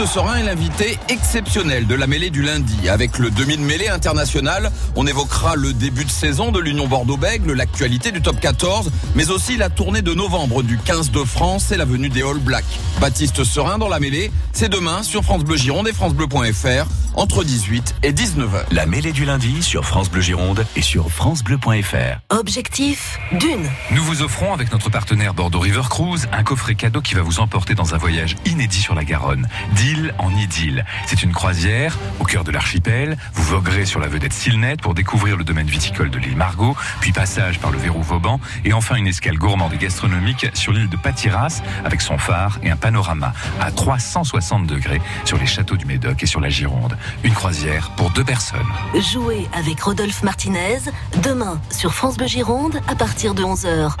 Baptiste 0.06 0.22
Sorin 0.22 0.38
est 0.38 0.44
l'invité 0.44 0.98
exceptionnel 1.08 1.88
de 1.88 1.96
la 1.96 2.06
mêlée 2.06 2.30
du 2.30 2.40
lundi. 2.40 2.88
Avec 2.88 3.18
le 3.18 3.28
demi-mêlée 3.28 3.88
international, 3.88 4.70
on 4.94 5.04
évoquera 5.04 5.56
le 5.56 5.72
début 5.72 6.04
de 6.04 6.10
saison 6.10 6.52
de 6.52 6.60
l'Union 6.60 6.86
Bordeaux-Bègles, 6.86 7.54
l'actualité 7.54 8.12
du 8.12 8.22
top 8.22 8.38
14, 8.38 8.92
mais 9.16 9.30
aussi 9.30 9.56
la 9.56 9.68
tournée 9.68 10.02
de 10.02 10.14
novembre 10.14 10.62
du 10.62 10.78
15 10.78 11.10
de 11.10 11.24
France 11.24 11.72
et 11.72 11.76
la 11.76 11.84
venue 11.84 12.08
des 12.08 12.22
All 12.22 12.38
Blacks. 12.38 12.64
Baptiste 13.00 13.42
Serin 13.42 13.78
dans 13.78 13.88
la 13.88 13.98
mêlée, 13.98 14.30
c'est 14.52 14.68
demain 14.68 15.02
sur 15.02 15.24
France 15.24 15.42
Bleu 15.42 15.56
Gironde 15.56 15.88
et 15.88 15.92
francebleu.fr 15.92 16.86
entre 17.16 17.44
18 17.44 17.96
et 18.02 18.12
19h. 18.12 18.64
La 18.72 18.86
mêlée 18.86 19.12
du 19.12 19.24
lundi 19.24 19.62
sur 19.62 19.84
France 19.84 20.10
Bleu 20.10 20.20
Gironde 20.20 20.66
et 20.76 20.82
sur 20.82 21.10
francebleu.fr. 21.10 22.20
Objectif 22.30 23.18
d'une. 23.32 23.68
Nous 23.92 24.02
vous 24.02 24.22
offrons 24.22 24.52
avec 24.52 24.70
notre 24.72 24.90
partenaire 24.90 25.34
Bordeaux 25.34 25.60
River 25.60 25.82
Cruise 25.88 26.28
un 26.32 26.42
coffret 26.42 26.74
cadeau 26.74 27.00
qui 27.00 27.14
va 27.14 27.22
vous 27.22 27.40
emporter 27.40 27.74
dans 27.74 27.94
un 27.94 27.98
voyage 27.98 28.36
inédit 28.44 28.80
sur 28.80 28.94
la 28.94 29.04
Garonne, 29.04 29.48
d'île 29.74 30.14
en 30.18 30.30
idylle. 30.30 30.84
C'est 31.06 31.22
une 31.22 31.32
croisière 31.32 31.98
au 32.20 32.24
cœur 32.24 32.44
de 32.44 32.50
l'archipel. 32.50 33.16
Vous 33.32 33.44
voguerez 33.44 33.86
sur 33.86 34.00
la 34.00 34.08
vedette 34.08 34.32
Silnet 34.32 34.76
pour 34.76 34.94
découvrir 34.94 35.36
le 35.36 35.44
domaine 35.44 35.66
viticole 35.66 36.10
de 36.10 36.18
l'île 36.18 36.36
Margot, 36.36 36.76
puis 37.00 37.12
passage 37.12 37.58
par 37.58 37.70
le 37.70 37.78
verrou 37.78 38.02
Vauban 38.02 38.40
et 38.64 38.72
enfin 38.72 38.96
une 38.96 39.06
escale 39.06 39.38
gourmande 39.38 39.72
et 39.72 39.78
gastronomique 39.78 40.46
sur 40.54 40.72
l'île 40.72 40.88
de 40.88 40.96
Patiras 40.96 41.62
avec 41.84 42.02
son 42.02 42.18
phare 42.18 42.58
et 42.62 42.70
un 42.70 42.76
panorama 42.76 43.32
à 43.60 43.70
360 43.70 44.66
degrés 44.66 45.00
sur 45.24 45.38
les 45.38 45.46
châteaux 45.46 45.76
du 45.76 45.86
Médoc 45.86 46.22
et 46.22 46.26
sur 46.26 46.40
la 46.40 46.48
Gironde. 46.48 46.96
Une 47.24 47.32
croisière 47.34 47.90
pour 47.96 48.10
deux 48.10 48.24
personnes. 48.24 48.66
Jouez 49.12 49.48
avec 49.52 49.80
Rodolphe 49.80 50.22
Martinez 50.22 50.78
demain 51.22 51.60
sur 51.70 51.94
France 51.94 52.16
Bleu 52.16 52.26
Gironde 52.26 52.80
à 52.88 52.94
partir 52.94 53.34
de 53.34 53.42
11h. 53.42 53.92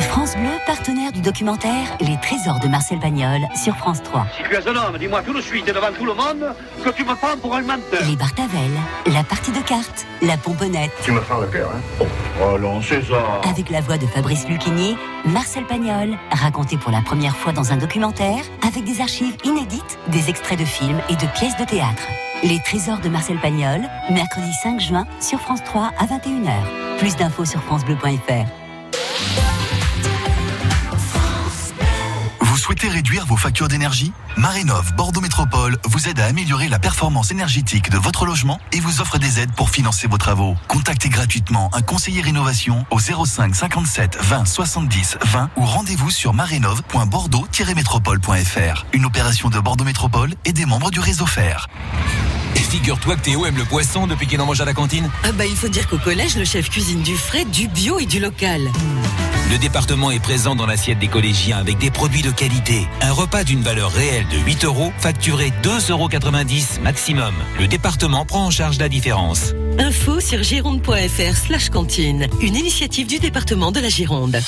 France 0.00 0.36
Bleu, 0.36 0.50
partenaire 0.66 1.12
du 1.12 1.20
documentaire 1.20 1.96
Les 2.00 2.16
Trésors 2.20 2.60
de 2.60 2.68
Marcel 2.68 2.98
Pagnol 2.98 3.40
sur 3.54 3.76
France 3.76 4.02
3. 4.02 4.26
Si 4.36 4.42
tu 4.42 4.54
es 4.54 4.68
un 4.68 4.76
homme, 4.76 4.98
dis-moi 4.98 5.22
tout 5.22 5.32
de 5.32 5.40
suite 5.40 5.66
et 5.68 5.72
devant 5.72 5.92
tout 5.96 6.04
le 6.04 6.14
monde 6.14 6.54
que 6.84 6.90
tu 6.90 7.04
me 7.04 7.14
prends 7.14 7.36
pour 7.40 7.54
un 7.54 7.62
menteur. 7.62 8.02
Les 8.08 8.16
Bartavel, 8.16 8.70
la 9.06 9.24
partie 9.24 9.52
de 9.52 9.60
cartes, 9.60 10.06
la 10.22 10.36
pomponnette. 10.36 10.90
Tu 11.02 11.12
me 11.12 11.20
fais 11.20 11.34
le 11.40 11.46
cœur, 11.46 11.70
hein 11.74 12.04
Oh 12.42 12.58
non, 12.58 12.82
César. 12.82 13.40
Avec 13.48 13.70
la 13.70 13.80
voix 13.80 13.96
de 13.98 14.06
Fabrice 14.06 14.46
Lucchini, 14.48 14.96
Marcel 15.24 15.64
Pagnol, 15.64 16.16
raconté 16.30 16.76
pour 16.76 16.92
la 16.92 17.00
première 17.00 17.36
fois 17.36 17.52
dans 17.52 17.72
un 17.72 17.76
documentaire, 17.76 18.44
avec 18.66 18.84
des 18.84 19.00
archives 19.00 19.36
inédites, 19.44 19.98
des 20.08 20.28
extraits 20.28 20.58
de 20.58 20.64
films 20.64 21.00
et 21.08 21.16
de 21.16 21.26
pièces 21.38 21.56
de 21.56 21.64
théâtre. 21.64 22.02
Les 22.42 22.60
Trésors 22.60 22.98
de 22.98 23.08
Marcel 23.08 23.38
Pagnol, 23.38 23.80
mercredi 24.10 24.52
5 24.62 24.80
juin 24.80 25.06
sur 25.20 25.40
France 25.40 25.64
3 25.64 25.90
à 25.98 26.04
21h. 26.04 26.98
Plus 26.98 27.16
d'infos 27.16 27.44
sur 27.46 27.62
francebleu.fr. 27.62 28.65
souhaitez 32.66 32.88
réduire 32.88 33.24
vos 33.26 33.36
factures 33.36 33.68
d'énergie 33.68 34.10
Marénov 34.36 34.92
Bordeaux 34.96 35.20
Métropole 35.20 35.78
vous 35.84 36.08
aide 36.08 36.18
à 36.18 36.24
améliorer 36.24 36.66
la 36.66 36.80
performance 36.80 37.30
énergétique 37.30 37.90
de 37.90 37.96
votre 37.96 38.26
logement 38.26 38.60
et 38.72 38.80
vous 38.80 39.00
offre 39.00 39.18
des 39.18 39.38
aides 39.38 39.52
pour 39.52 39.70
financer 39.70 40.08
vos 40.08 40.18
travaux. 40.18 40.56
Contactez 40.66 41.08
gratuitement 41.08 41.70
un 41.74 41.82
conseiller 41.82 42.22
rénovation 42.22 42.84
au 42.90 42.98
05 42.98 43.54
57 43.54 44.18
20 44.20 44.46
70 44.46 45.18
20 45.22 45.50
ou 45.56 45.64
rendez-vous 45.64 46.10
sur 46.10 46.34
marénov.bordeaux-métropole.fr. 46.34 48.86
Une 48.92 49.04
opération 49.04 49.48
de 49.48 49.60
Bordeaux 49.60 49.84
Métropole 49.84 50.34
et 50.44 50.52
des 50.52 50.66
membres 50.66 50.90
du 50.90 50.98
réseau 50.98 51.24
FR. 51.24 51.68
Et 52.56 52.60
figure-toi 52.60 53.16
que 53.16 53.20
Théo 53.20 53.44
aime 53.44 53.58
le 53.58 53.64
poisson 53.64 54.06
depuis 54.06 54.26
qu'il 54.26 54.40
en 54.40 54.46
mange 54.46 54.60
à 54.62 54.64
la 54.64 54.72
cantine. 54.72 55.10
Ah 55.24 55.32
bah 55.32 55.44
il 55.44 55.54
faut 55.54 55.68
dire 55.68 55.86
qu'au 55.88 55.98
collège, 55.98 56.36
le 56.36 56.44
chef 56.44 56.70
cuisine 56.70 57.02
du 57.02 57.14
frais, 57.14 57.44
du 57.44 57.68
bio 57.68 57.98
et 57.98 58.06
du 58.06 58.18
local. 58.18 58.72
Le 59.50 59.58
département 59.58 60.10
est 60.10 60.18
présent 60.18 60.56
dans 60.56 60.66
l'assiette 60.66 60.98
des 60.98 61.06
collégiens 61.06 61.58
avec 61.58 61.76
des 61.78 61.90
produits 61.90 62.22
de 62.22 62.30
qualité. 62.30 62.88
Un 63.02 63.12
repas 63.12 63.44
d'une 63.44 63.60
valeur 63.60 63.92
réelle 63.92 64.26
de 64.28 64.38
8 64.38 64.64
euros, 64.64 64.90
facturé 64.98 65.52
2,90 65.62 65.90
euros 65.92 66.08
maximum. 66.82 67.34
Le 67.60 67.68
département 67.68 68.24
prend 68.24 68.46
en 68.46 68.50
charge 68.50 68.78
la 68.78 68.88
différence. 68.88 69.52
Info 69.78 70.18
sur 70.20 70.42
gironde.fr 70.42 71.36
slash 71.36 71.68
cantine. 71.68 72.26
Une 72.40 72.56
initiative 72.56 73.06
du 73.06 73.18
département 73.18 73.70
de 73.70 73.80
la 73.80 73.88
Gironde. 73.90 74.40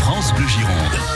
France 0.00 0.34
Bleu 0.34 0.48
Gironde. 0.48 1.15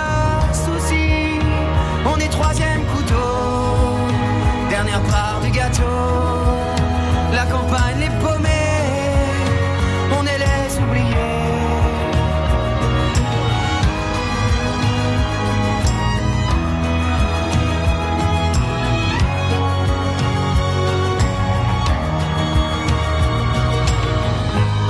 part 5.09 5.39
du 5.43 5.51
gâteau. 5.51 5.83
La 7.33 7.45
campagne, 7.45 7.99
les 7.99 8.09
paumés, 8.19 8.49
on 10.17 10.25
est 10.25 10.37
les 10.37 10.79
oubliés. 10.83 11.51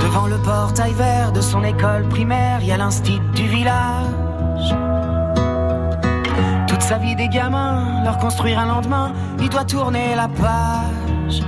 Devant 0.04 0.28
le 0.28 0.38
portail 0.38 0.94
vert 0.94 1.32
de 1.32 1.42
son 1.42 1.64
école 1.64 2.08
primaire, 2.10 2.60
il 2.62 2.68
y 2.68 2.72
a 2.72 2.78
l'instit 2.78 3.20
du 3.36 3.48
village. 3.48 4.21
Sa 6.92 6.98
vie 6.98 7.16
des 7.16 7.30
gamins, 7.30 8.04
leur 8.04 8.18
construire 8.18 8.60
un 8.60 8.66
lendemain, 8.66 9.14
il 9.40 9.48
doit 9.48 9.64
tourner 9.64 10.14
la 10.14 10.28
page. 10.28 11.42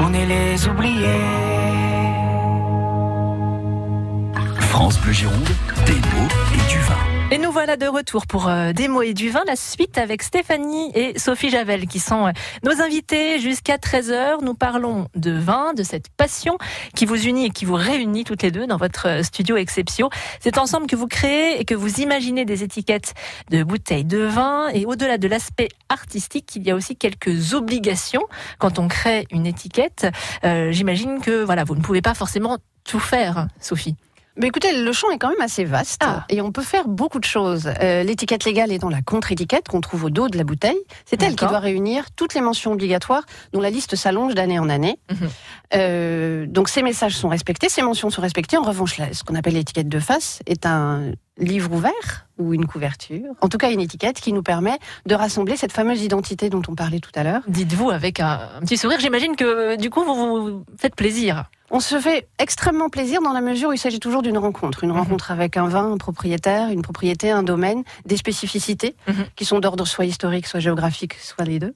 On 0.00 0.14
est 0.14 0.24
les 0.24 0.68
oubliés. 0.68 1.24
France 4.60 5.00
Bleu 5.00 5.12
Gironde, 5.12 5.48
des 5.84 5.94
mots 5.94 6.28
et 6.54 6.70
du 6.70 6.78
vin. 6.78 7.17
Et 7.30 7.36
nous 7.36 7.52
voilà 7.52 7.76
de 7.76 7.86
retour 7.86 8.26
pour 8.26 8.48
euh, 8.48 8.72
des 8.72 8.88
mots 8.88 9.02
et 9.02 9.12
du 9.12 9.28
vin, 9.28 9.42
la 9.46 9.54
suite 9.54 9.98
avec 9.98 10.22
Stéphanie 10.22 10.90
et 10.94 11.18
Sophie 11.18 11.50
Javel 11.50 11.86
qui 11.86 11.98
sont 11.98 12.28
euh, 12.28 12.30
nos 12.64 12.80
invités 12.80 13.38
jusqu'à 13.38 13.76
13h. 13.76 14.42
Nous 14.42 14.54
parlons 14.54 15.08
de 15.14 15.32
vin, 15.32 15.74
de 15.74 15.82
cette 15.82 16.08
passion 16.08 16.56
qui 16.96 17.04
vous 17.04 17.26
unit 17.26 17.44
et 17.44 17.50
qui 17.50 17.66
vous 17.66 17.74
réunit 17.74 18.24
toutes 18.24 18.42
les 18.42 18.50
deux 18.50 18.66
dans 18.66 18.78
votre 18.78 19.08
euh, 19.08 19.22
studio 19.22 19.58
Exceptio. 19.58 20.08
C'est 20.40 20.56
ensemble 20.56 20.86
que 20.86 20.96
vous 20.96 21.06
créez 21.06 21.60
et 21.60 21.66
que 21.66 21.74
vous 21.74 22.00
imaginez 22.00 22.46
des 22.46 22.62
étiquettes 22.62 23.12
de 23.50 23.62
bouteilles 23.62 24.06
de 24.06 24.20
vin 24.20 24.68
et 24.72 24.86
au-delà 24.86 25.18
de 25.18 25.28
l'aspect 25.28 25.68
artistique, 25.90 26.56
il 26.56 26.62
y 26.62 26.70
a 26.70 26.74
aussi 26.74 26.96
quelques 26.96 27.52
obligations 27.52 28.22
quand 28.58 28.78
on 28.78 28.88
crée 28.88 29.26
une 29.30 29.44
étiquette. 29.44 30.06
Euh, 30.44 30.72
J'imagine 30.72 31.20
que 31.20 31.44
voilà, 31.44 31.64
vous 31.64 31.74
ne 31.74 31.82
pouvez 31.82 32.00
pas 32.00 32.14
forcément 32.14 32.56
tout 32.84 33.00
faire, 33.00 33.48
Sophie. 33.60 33.96
Mais 34.40 34.46
écoutez, 34.48 34.80
le 34.82 34.92
champ 34.92 35.10
est 35.10 35.18
quand 35.18 35.28
même 35.28 35.40
assez 35.40 35.64
vaste 35.64 36.00
Ah. 36.04 36.24
et 36.28 36.40
on 36.40 36.52
peut 36.52 36.62
faire 36.62 36.86
beaucoup 36.86 37.18
de 37.18 37.24
choses. 37.24 37.70
Euh, 37.82 38.02
L'étiquette 38.04 38.44
légale 38.44 38.70
est 38.72 38.78
dans 38.78 38.88
la 38.88 39.02
contre-étiquette 39.02 39.68
qu'on 39.68 39.80
trouve 39.80 40.04
au 40.04 40.10
dos 40.10 40.28
de 40.28 40.38
la 40.38 40.44
bouteille. 40.44 40.78
C'est 41.06 41.22
elle 41.22 41.34
qui 41.36 41.44
doit 41.46 41.58
réunir 41.58 42.10
toutes 42.14 42.34
les 42.34 42.40
mentions 42.40 42.72
obligatoires 42.72 43.24
dont 43.52 43.60
la 43.60 43.70
liste 43.70 43.96
s'allonge 43.96 44.34
d'année 44.34 44.58
en 44.58 44.68
année. 44.68 44.98
Mhm. 45.10 45.28
Euh, 45.74 46.46
donc 46.46 46.68
ces 46.68 46.82
messages 46.82 47.16
sont 47.16 47.28
respectés, 47.28 47.68
ces 47.68 47.82
mentions 47.82 48.10
sont 48.10 48.22
respectées. 48.22 48.56
En 48.56 48.62
revanche, 48.62 49.00
ce 49.12 49.24
qu'on 49.24 49.34
appelle 49.34 49.54
l'étiquette 49.54 49.88
de 49.88 49.98
face 50.00 50.40
est 50.46 50.66
un 50.66 51.12
livre 51.36 51.72
ouvert 51.72 52.26
ou 52.38 52.54
une 52.54 52.66
couverture. 52.66 53.24
En 53.40 53.48
tout 53.48 53.58
cas, 53.58 53.70
une 53.70 53.80
étiquette 53.80 54.20
qui 54.20 54.32
nous 54.32 54.42
permet 54.42 54.78
de 55.06 55.14
rassembler 55.14 55.56
cette 55.56 55.72
fameuse 55.72 56.02
identité 56.02 56.48
dont 56.50 56.62
on 56.68 56.74
parlait 56.74 57.00
tout 57.00 57.12
à 57.14 57.22
l'heure. 57.22 57.42
Dites-vous 57.48 57.90
avec 57.90 58.20
un, 58.20 58.40
un 58.56 58.60
petit 58.60 58.76
sourire, 58.76 58.98
j'imagine 59.00 59.36
que 59.36 59.76
du 59.76 59.90
coup 59.90 60.04
vous 60.04 60.14
vous 60.14 60.64
faites 60.78 60.94
plaisir. 60.96 61.44
On 61.70 61.80
se 61.80 62.00
fait 62.00 62.26
extrêmement 62.38 62.88
plaisir 62.88 63.20
dans 63.20 63.32
la 63.34 63.42
mesure 63.42 63.68
où 63.68 63.72
il 63.74 63.78
s'agit 63.78 64.00
toujours 64.00 64.22
d'une 64.22 64.38
rencontre. 64.38 64.84
Une 64.84 64.92
rencontre 64.92 65.30
avec 65.30 65.56
un 65.58 65.66
vin, 65.68 65.92
un 65.92 65.98
propriétaire, 65.98 66.70
une 66.70 66.80
propriété, 66.80 67.30
un 67.30 67.42
domaine, 67.42 67.84
des 68.06 68.16
spécificités 68.16 68.96
Mhm. 69.06 69.26
qui 69.36 69.44
sont 69.44 69.60
d'ordre 69.60 69.84
soit 69.86 70.06
historique, 70.06 70.46
soit 70.46 70.60
géographique, 70.60 71.14
soit 71.14 71.44
les 71.44 71.58
deux. 71.58 71.74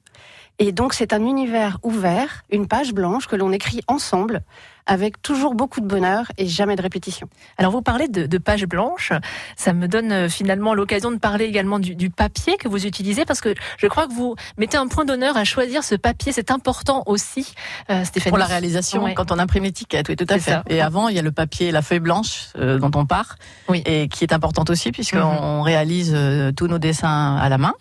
Et 0.58 0.72
donc 0.72 0.94
c'est 0.94 1.12
un 1.12 1.20
univers 1.24 1.78
ouvert, 1.82 2.42
une 2.50 2.66
page 2.68 2.92
blanche 2.94 3.26
que 3.26 3.36
l'on 3.36 3.52
écrit 3.52 3.80
ensemble 3.86 4.42
avec 4.86 5.20
toujours 5.22 5.54
beaucoup 5.54 5.80
de 5.80 5.86
bonheur 5.86 6.26
et 6.38 6.46
jamais 6.46 6.76
de 6.76 6.82
répétition. 6.82 7.28
Alors 7.58 7.72
vous 7.72 7.82
parlez 7.82 8.08
de, 8.08 8.26
de 8.26 8.38
page 8.38 8.64
blanche, 8.66 9.12
ça 9.56 9.72
me 9.72 9.86
donne 9.88 10.12
euh, 10.12 10.28
finalement 10.28 10.74
l'occasion 10.74 11.10
de 11.10 11.18
parler 11.18 11.44
également 11.44 11.78
du, 11.78 11.94
du 11.94 12.10
papier 12.10 12.56
que 12.56 12.68
vous 12.68 12.86
utilisez 12.86 13.24
parce 13.24 13.40
que 13.40 13.54
je 13.78 13.86
crois 13.86 14.06
que 14.08 14.12
vous 14.12 14.34
mettez 14.58 14.76
un 14.76 14.88
point 14.88 15.04
d'honneur 15.04 15.36
à 15.36 15.44
choisir 15.44 15.84
ce 15.84 15.94
papier, 15.94 16.32
c'est 16.32 16.50
important 16.50 17.02
aussi, 17.06 17.54
euh, 17.90 18.04
Stéphanie. 18.04 18.30
Pour 18.30 18.38
la 18.38 18.46
réalisation, 18.46 19.04
Ouais. 19.04 19.14
quand 19.14 19.32
on 19.32 19.38
imprime 19.38 19.64
l'étiquette, 19.64 20.08
oui, 20.08 20.16
tout 20.16 20.26
à 20.28 20.38
fait. 20.38 20.50
ça. 20.52 20.62
Et 20.68 20.80
avant, 20.80 21.08
il 21.08 21.16
y 21.16 21.18
a 21.18 21.22
le 21.22 21.32
papier, 21.32 21.70
la 21.70 21.82
feuille 21.82 22.00
blanche 22.00 22.48
euh, 22.58 22.78
dont 22.78 22.90
on 22.94 23.06
part, 23.06 23.36
Oui. 23.68 23.82
et 23.86 24.08
qui 24.08 24.24
est 24.24 24.32
importante 24.32 24.70
aussi 24.70 24.92
puisqu'on 24.92 25.58
Mhm. 25.58 25.62
réalise 25.62 26.12
euh, 26.14 26.52
tous 26.52 26.66
nos 26.66 26.78
dessins 26.78 27.36
à 27.36 27.48
la 27.48 27.58
main, 27.58 27.74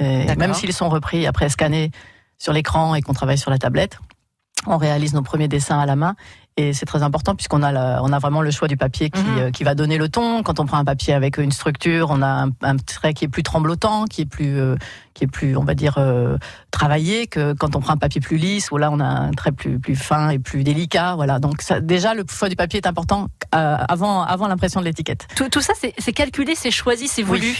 et 0.00 0.24
D'accord. 0.24 0.36
même 0.38 0.54
s'ils 0.54 0.72
sont 0.72 0.88
repris 0.88 1.26
après 1.26 1.48
scannés 1.48 1.90
sur 2.38 2.52
l'écran 2.52 2.94
et 2.94 3.02
qu'on 3.02 3.12
travaille 3.14 3.38
sur 3.38 3.50
la 3.50 3.58
tablette. 3.58 3.98
On 4.66 4.76
réalise 4.76 5.14
nos 5.14 5.22
premiers 5.22 5.48
dessins 5.48 5.78
à 5.78 5.86
la 5.86 5.96
main 5.96 6.14
et 6.56 6.72
c'est 6.72 6.84
très 6.86 7.02
important 7.04 7.36
puisqu'on 7.36 7.62
a, 7.62 7.70
la- 7.70 8.00
on 8.02 8.12
a 8.12 8.18
vraiment 8.18 8.42
le 8.42 8.50
choix 8.50 8.66
du 8.66 8.76
papier 8.76 9.08
qui, 9.10 9.22
Mhm. 9.22 9.38
euh, 9.38 9.50
qui 9.52 9.62
va 9.62 9.74
donner 9.76 9.96
le 9.96 10.08
ton. 10.08 10.42
Quand 10.42 10.58
on 10.58 10.66
prend 10.66 10.78
un 10.78 10.84
papier 10.84 11.14
avec 11.14 11.38
une 11.38 11.52
structure, 11.52 12.08
on 12.10 12.20
a 12.20 12.26
un, 12.26 12.50
un 12.62 12.76
trait 12.76 13.14
qui 13.14 13.24
est 13.24 13.28
plus 13.28 13.44
tremblotant, 13.44 14.04
qui 14.06 14.22
est 14.22 14.26
plus, 14.26 14.58
euh, 14.58 14.74
qui 15.14 15.24
est 15.24 15.28
plus, 15.28 15.56
on 15.56 15.62
va 15.64 15.74
dire, 15.74 15.94
euh, 15.98 16.36
travaillé 16.72 17.28
que 17.28 17.52
quand 17.52 17.76
on 17.76 17.80
prend 17.80 17.92
un 17.92 17.96
papier 17.98 18.20
plus 18.20 18.36
lisse 18.36 18.72
où 18.72 18.76
là 18.76 18.90
on 18.90 18.98
a 18.98 19.04
un 19.04 19.30
trait 19.30 19.52
plus, 19.52 19.78
plus 19.78 19.94
fin 19.94 20.30
et 20.30 20.40
plus 20.40 20.64
délicat. 20.64 21.14
Voilà. 21.14 21.38
Donc 21.38 21.62
ça, 21.62 21.80
déjà 21.80 22.14
le 22.14 22.24
choix 22.28 22.48
du 22.48 22.56
papier 22.56 22.78
est 22.82 22.86
important 22.88 23.28
euh, 23.54 23.76
avant, 23.88 24.22
avant 24.22 24.48
l'impression 24.48 24.80
de 24.80 24.86
l'étiquette. 24.86 25.28
Tout, 25.36 25.48
tout 25.48 25.60
ça 25.62 25.74
c'est 25.76 26.12
calculé, 26.12 26.54
c'est 26.56 26.72
choisi, 26.72 27.06
c'est 27.06 27.22
voulu. 27.22 27.46
Oui, 27.46 27.56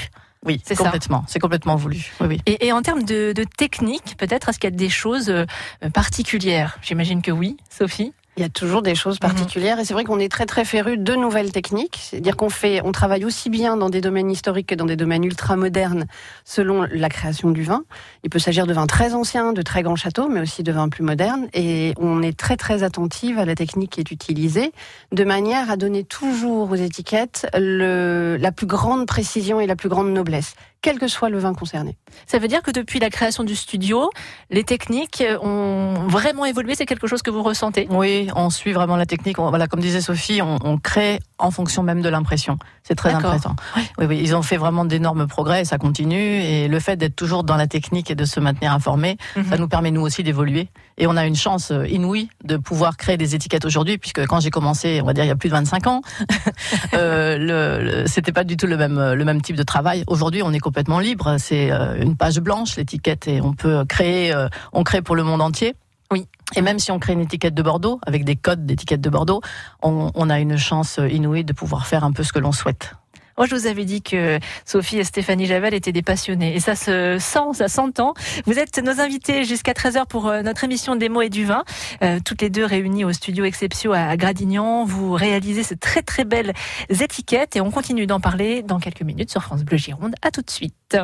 C'est 0.65 0.75
ça. 0.75 0.85
complètement. 0.85 1.25
C'est 1.27 1.39
complètement 1.41 1.77
voulu. 1.77 2.13
Oui, 2.21 2.27
oui. 2.29 2.41
Et, 2.47 2.67
et 2.67 2.73
en 2.73 2.83
termes 2.83 3.03
de, 3.03 3.33
de 3.33 3.45
technique, 3.45 4.17
peut-être, 4.19 4.49
est-ce 4.49 4.59
qu'il 4.59 4.71
y 4.71 4.73
a 4.73 4.77
des 4.77 4.89
choses 4.89 5.29
euh, 5.31 5.47
particulières? 5.93 6.79
J'imagine 6.83 7.23
que 7.23 7.31
oui, 7.31 7.57
Sophie. 7.71 8.13
Il 8.39 8.43
y 8.43 8.45
a 8.45 8.49
toujours 8.49 8.83
des 8.83 8.95
choses 8.95 9.19
particulières 9.19 9.81
et 9.81 9.85
c'est 9.85 9.95
vrai 9.95 10.05
qu'on 10.05 10.21
est 10.21 10.31
très 10.31 10.47
très 10.47 10.65
féru 10.65 10.97
de 10.97 11.17
nouvelles 11.17 11.51
techniques. 11.51 11.99
C'est-à-dire 12.01 12.37
qu'on 12.37 12.51
fait, 12.51 12.81
on 12.85 12.93
travaille 12.93 13.25
aussi 13.25 13.51
bien 13.51 13.77
dans 13.77 13.91
des 13.91 14.01
domaines 14.01 14.31
historiques 14.31 14.69
que 14.69 14.77
dans 14.77 14.85
des 14.85 14.95
domaines 14.95 15.25
ultra 15.25 15.57
modernes 15.57 16.07
selon 16.45 16.87
la 16.89 17.09
création 17.09 17.51
du 17.51 17.65
vin. 17.65 17.83
Il 18.23 18.31
peut 18.31 18.39
s'agir 18.39 18.69
de 18.69 18.73
vins 18.73 18.87
très 18.87 19.13
anciens, 19.15 19.53
de 19.53 19.63
très 19.63 19.83
grands 19.83 19.97
châteaux, 19.97 20.29
mais 20.29 20.41
aussi 20.41 20.63
de 20.63 20.71
vins 20.71 20.89
plus 20.89 21.03
modernes. 21.03 21.49
Et 21.53 21.95
on 21.97 22.23
est 22.23 22.39
très 22.39 22.57
très 22.57 22.85
attentive 22.85 23.41
à 23.41 23.45
la 23.45 23.57
technique 23.57 23.91
qui 23.91 24.01
est 24.01 24.13
utilisée 24.13 24.71
de 25.11 25.25
manière 25.25 25.69
à 25.69 25.77
donner 25.77 26.05
toujours 26.05 26.71
aux 26.71 26.77
étiquettes 26.77 27.49
le, 27.55 28.37
la 28.41 28.53
plus 28.53 28.69
grande 28.69 29.09
précision 29.09 29.59
et 29.59 29.67
la 29.67 29.75
plus 29.75 29.89
grande 29.89 30.13
noblesse, 30.13 30.55
quel 30.81 30.99
que 30.99 31.09
soit 31.09 31.29
le 31.29 31.39
vin 31.39 31.55
concerné. 31.55 31.97
Ça 32.27 32.39
veut 32.39 32.49
dire 32.49 32.63
que 32.63 32.71
depuis 32.71 33.01
la 33.01 33.11
création 33.11 33.43
du 33.45 33.57
studio, 33.57 34.11
les 34.51 34.63
techniques 34.65 35.23
ont 35.43 35.95
vraiment 36.07 36.45
évolué. 36.45 36.75
C'est 36.77 36.87
quelque 36.87 37.07
chose 37.07 37.23
que 37.23 37.31
vous 37.31 37.43
ressentez? 37.43 37.87
Oui, 37.91 38.29
on 38.37 38.49
suit 38.51 38.73
vraiment 38.73 38.97
la 38.97 39.07
technique. 39.07 39.39
On- 39.39 39.49
voilà, 39.51 39.67
comme 39.67 39.81
disait 39.81 40.01
Sophie, 40.01 40.41
on, 40.41 40.57
on 40.63 40.79
crée 40.79 41.19
en 41.39 41.51
fonction 41.51 41.83
même 41.83 42.01
de 42.03 42.09
l'impression. 42.09 42.59
C'est 42.83 42.95
très 42.95 43.13
important. 43.13 43.55
Oui, 43.77 44.07
oui, 44.07 44.19
ils 44.23 44.35
ont 44.37 44.43
fait 44.43 44.57
vraiment 44.57 44.85
d'énormes 44.85 45.27
progrès 45.27 45.63
et 45.63 45.65
ça 45.65 45.79
continue. 45.79 46.17
Et 46.43 46.69
le 46.69 46.81
fait 46.81 46.97
d'être 46.97 47.17
toujours 47.17 47.45
dans 47.45 47.57
la 47.57 47.67
technique 47.67 48.11
et 48.11 48.15
de 48.15 48.25
se 48.25 48.39
maintenir 48.41 48.73
informé, 48.73 49.17
Mhm. 49.37 49.45
ça 49.51 49.59
nous 49.59 49.69
permet 49.69 49.91
nous 49.91 50.01
aussi 50.03 50.23
d'évoluer. 50.23 50.69
Et 50.99 51.07
on 51.07 51.17
a 51.17 51.27
une 51.27 51.37
chance 51.37 51.71
euh, 51.71 51.87
inouïe 51.87 52.29
de 52.45 52.57
pouvoir 52.57 52.97
créer 52.97 53.17
des 53.17 53.35
étiquettes 53.35 53.65
aujourd'hui, 53.65 53.99
puisque 53.99 54.27
quand 54.27 54.41
j'ai 54.41 54.51
commencé, 54.51 55.01
on 55.01 55.07
va 55.07 55.13
dire 55.15 55.25
il 55.25 55.29
y 55.29 55.31
a 55.31 55.37
plus 55.37 55.49
de 55.49 55.55
25 55.55 55.87
ans, 55.87 56.03
euh, 56.95 57.39
le, 57.39 57.85
le- 58.03 58.07
c'était 58.07 58.33
pas 58.33 58.45
du 58.45 58.57
tout 58.57 58.67
le 58.67 58.77
même 58.77 59.13
le 59.13 59.25
même 59.25 59.41
type 59.43 59.57
de 59.57 59.63
travail. 59.63 60.05
Aujourd'hui, 60.07 60.43
on 60.43 60.53
est 60.53 60.59
complètement 60.59 60.99
libre. 60.99 61.37
C'est 61.39 61.71
euh, 61.71 61.97
une 62.03 62.17
page 62.17 62.41
blanche 62.41 62.77
l'étiquette 62.77 63.29
et 63.29 63.41
on 63.41 63.53
peut 63.53 63.85
créer, 63.85 64.35
euh, 64.35 64.49
on 64.73 64.83
crée 64.83 65.03
pour 65.03 65.17
le 65.17 65.23
monde 65.23 65.41
entier. 65.41 65.75
Oui. 66.11 66.27
Et 66.57 66.63
même 66.63 66.79
si 66.79 66.91
on 66.91 66.99
crée 66.99 67.13
une 67.13 67.21
étiquette 67.21 67.55
de 67.55 67.63
Bordeaux 67.63 68.01
avec 68.07 68.25
des 68.25 68.35
codes 68.35 68.65
d'étiquette 68.65 69.01
de 69.03 69.11
Bordeaux, 69.11 69.41
on, 69.83 70.11
on 70.15 70.31
a 70.31 70.41
une 70.41 70.57
chance 70.57 70.99
inouïe 71.11 71.45
de 71.45 71.53
pouvoir 71.53 71.87
faire 71.87 72.03
un 72.03 72.13
peu 72.13 72.23
ce 72.23 72.33
que 72.33 72.39
l'on 72.39 72.53
souhaite. 72.53 72.95
Moi, 73.39 73.47
je 73.47 73.55
vous 73.55 73.67
avais 73.69 73.85
dit 73.85 74.03
que 74.03 74.41
Sophie 74.65 74.99
et 74.99 75.05
Stéphanie 75.05 75.47
Javel 75.47 75.73
étaient 75.73 75.93
des 75.93 76.03
passionnés. 76.03 76.57
Et 76.57 76.61
ça 76.61 76.75
se 76.75 77.19
sent, 77.21 77.55
ça 77.55 77.69
s'entend. 77.69 78.15
Vous 78.47 78.59
êtes 78.59 78.79
nos 78.79 79.01
invités 79.01 79.45
jusqu'à 79.45 79.73
13h 79.73 80.07
pour 80.09 80.27
euh, 80.27 80.43
notre 80.43 80.65
émission 80.65 80.97
des 80.97 81.09
mots 81.09 81.23
et 81.23 81.31
du 81.31 81.45
vin. 81.45 81.63
Euh, 82.03 82.19
toutes 82.25 82.43
les 82.43 82.51
deux 82.51 82.65
réunies 82.65 83.05
au 83.05 83.13
studio 83.13 83.45
Exceptio 83.45 83.93
à 83.93 84.09
à 84.09 84.17
Gradignan. 84.17 84.85
Vous 84.85 85.13
réalisez 85.13 85.63
ces 85.63 85.77
très 85.77 86.03
très 86.03 86.25
belles 86.25 86.53
étiquettes 86.89 87.55
et 87.55 87.61
on 87.61 87.71
continue 87.71 88.07
d'en 88.07 88.19
parler 88.21 88.63
dans 88.63 88.81
quelques 88.81 89.03
minutes 89.03 89.31
sur 89.31 89.43
France 89.43 89.65
Bleu 89.65 89.77
Gironde. 89.77 90.15
À 90.23 90.31
tout 90.33 90.43
de 90.43 90.51
suite. 90.51 90.99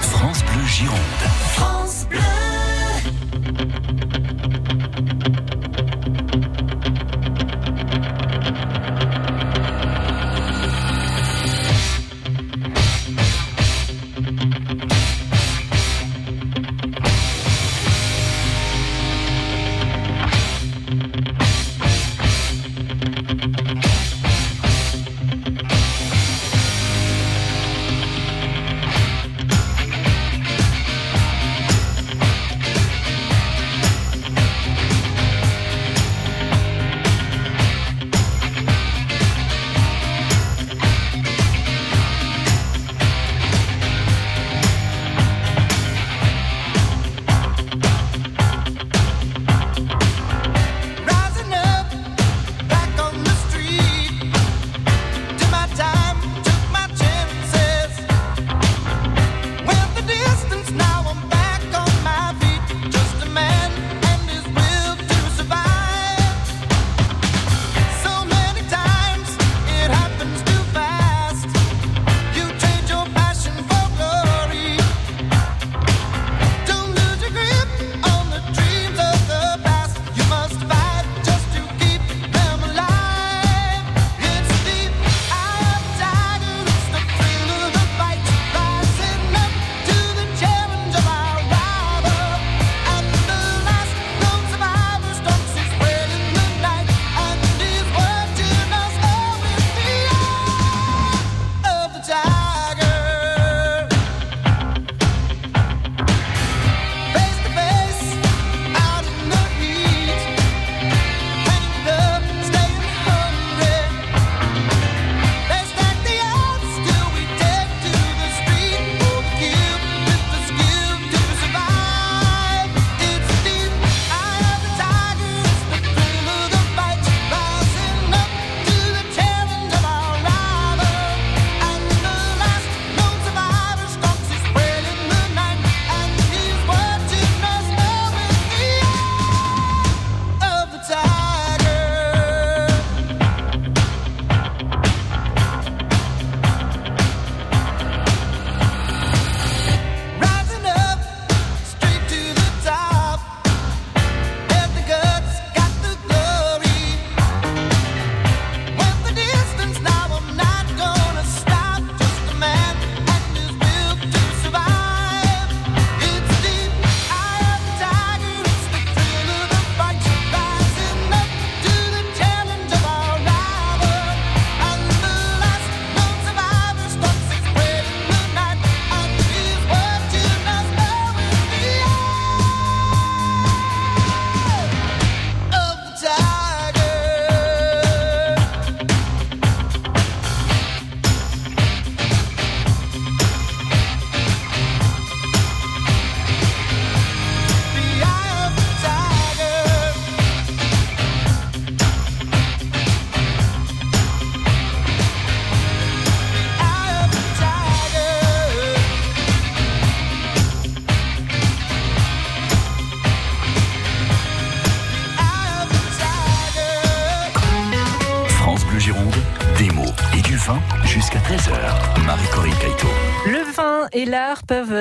France 0.00 0.44
Bleu 0.44 0.66
Gironde. 0.66 0.98
France 1.54 2.06
Bleu. 2.10 2.18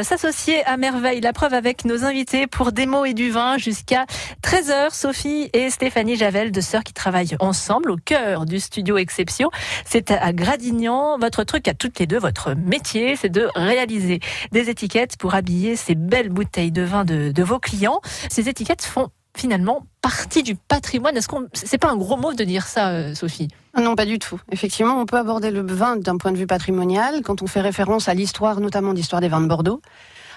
S'associer 0.04 0.64
à 0.66 0.78
merveille. 0.78 1.22
La 1.22 1.34
preuve 1.34 1.54
avec 1.54 1.86
nos 1.86 2.04
invités 2.06 2.48
pour 2.48 2.72
des 2.72 2.86
mots 2.86 3.06
et 3.06 3.14
du 3.14 3.32
vin 3.32 3.58
jusqu'à 3.58 4.06
13h. 4.44 4.94
Sophie 4.94 5.50
et 5.54 5.70
Stéphanie 5.70 6.16
Javel, 6.16 6.52
deux 6.52 6.62
sœurs 6.62 6.84
qui 6.84 6.94
travaillent 6.94 7.36
ensemble 7.40 7.92
au 7.92 7.98
cœur 7.98 8.46
du 8.46 8.60
studio 8.60 8.98
Exception. 8.98 9.50
C'est 9.86 10.12
à 10.12 10.34
Gradignan. 10.34 11.18
Votre 11.20 11.44
truc 11.44 11.68
à 11.68 11.74
toutes 11.74 12.00
les 12.00 12.08
deux, 12.08 12.20
votre 12.20 12.54
métier, 12.54 13.16
c'est 13.16 13.30
de 13.30 13.50
réaliser 13.56 14.20
des 14.52 14.70
étiquettes 14.70 15.18
pour 15.18 15.36
habiller 15.36 15.76
ces 15.76 15.96
belles 15.96 16.30
bouteilles 16.30 16.72
de 16.72 16.84
vin 16.84 17.06
de 17.06 17.44
vos 17.44 17.60
clients. 17.60 18.02
Ces 18.30 18.50
étiquettes 18.50 18.84
font 18.84 19.10
finalement 19.38 19.86
partie 20.02 20.44
du 20.44 20.56
patrimoine. 20.56 21.18
Est-ce 21.18 21.28
qu'on, 21.28 21.48
c'est 21.54 21.78
pas 21.78 21.90
un 21.90 21.96
gros 21.96 22.18
mot 22.18 22.34
de 22.34 22.44
dire 22.44 22.66
ça, 22.66 22.90
euh, 22.90 23.16
Sophie? 23.16 23.48
Non, 23.78 23.96
pas 23.96 24.06
du 24.06 24.20
tout. 24.20 24.40
Effectivement, 24.52 25.00
on 25.00 25.06
peut 25.06 25.18
aborder 25.18 25.50
le 25.50 25.66
vin 25.66 25.96
d'un 25.96 26.18
point 26.18 26.32
de 26.32 26.38
vue 26.38 26.48
patrimonial 26.48 27.22
quand 27.24 27.42
on 27.42 27.48
fait 27.48 27.62
référence 27.62 28.08
à 28.08 28.14
l'histoire, 28.14 28.60
notamment 28.60 28.92
l'histoire 28.92 29.22
des 29.22 29.30
vins 29.30 29.42
de 29.42 29.48
Bordeaux, 29.48 29.82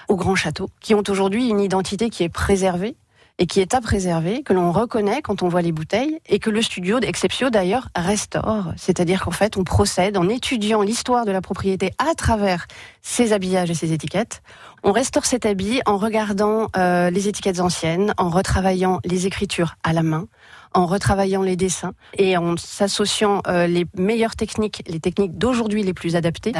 aux 0.07 0.15
grands 0.15 0.35
châteaux, 0.35 0.69
qui 0.81 0.95
ont 0.95 1.03
aujourd'hui 1.07 1.47
une 1.49 1.59
identité 1.59 2.09
qui 2.09 2.23
est 2.23 2.29
préservée 2.29 2.95
et 3.39 3.45
qui 3.45 3.59
est 3.59 3.75
à 3.75 3.81
préserver, 3.81 4.41
que 4.41 4.53
l'on 4.53 4.71
reconnaît 4.71 5.21
quand 5.21 5.43
on 5.43 5.47
voit 5.47 5.61
les 5.61 5.71
bouteilles 5.71 6.19
et 6.25 6.39
que 6.39 6.49
le 6.49 6.61
studio 6.63 6.99
d'Exceptio 6.99 7.51
d'ailleurs 7.51 7.89
restaure. 7.95 8.73
C'est-à-dire 8.77 9.23
qu'en 9.23 9.31
fait, 9.31 9.57
on 9.57 9.63
procède 9.63 10.17
en 10.17 10.27
étudiant 10.27 10.81
l'histoire 10.81 11.23
de 11.25 11.31
la 11.31 11.41
propriété 11.41 11.91
à 11.99 12.15
travers 12.15 12.65
ses 13.03 13.33
habillages 13.33 13.69
et 13.69 13.75
ses 13.75 13.93
étiquettes. 13.93 14.41
On 14.83 14.91
restaure 14.91 15.25
cet 15.25 15.45
habit 15.45 15.81
en 15.85 15.97
regardant 15.97 16.67
euh, 16.77 17.09
les 17.09 17.27
étiquettes 17.27 17.59
anciennes, 17.59 18.13
en 18.17 18.29
retravaillant 18.29 18.99
les 19.03 19.27
écritures 19.27 19.75
à 19.83 19.91
la 19.93 20.03
main, 20.03 20.27
en 20.73 20.85
retravaillant 20.85 21.41
les 21.41 21.55
dessins 21.55 21.93
et 22.17 22.37
en 22.37 22.55
s'associant 22.57 23.41
euh, 23.47 23.67
les 23.67 23.85
meilleures 23.97 24.35
techniques, 24.35 24.83
les 24.87 24.99
techniques 24.99 25.37
d'aujourd'hui 25.37 25.83
les 25.83 25.93
plus 25.93 26.15
adaptées. 26.15 26.53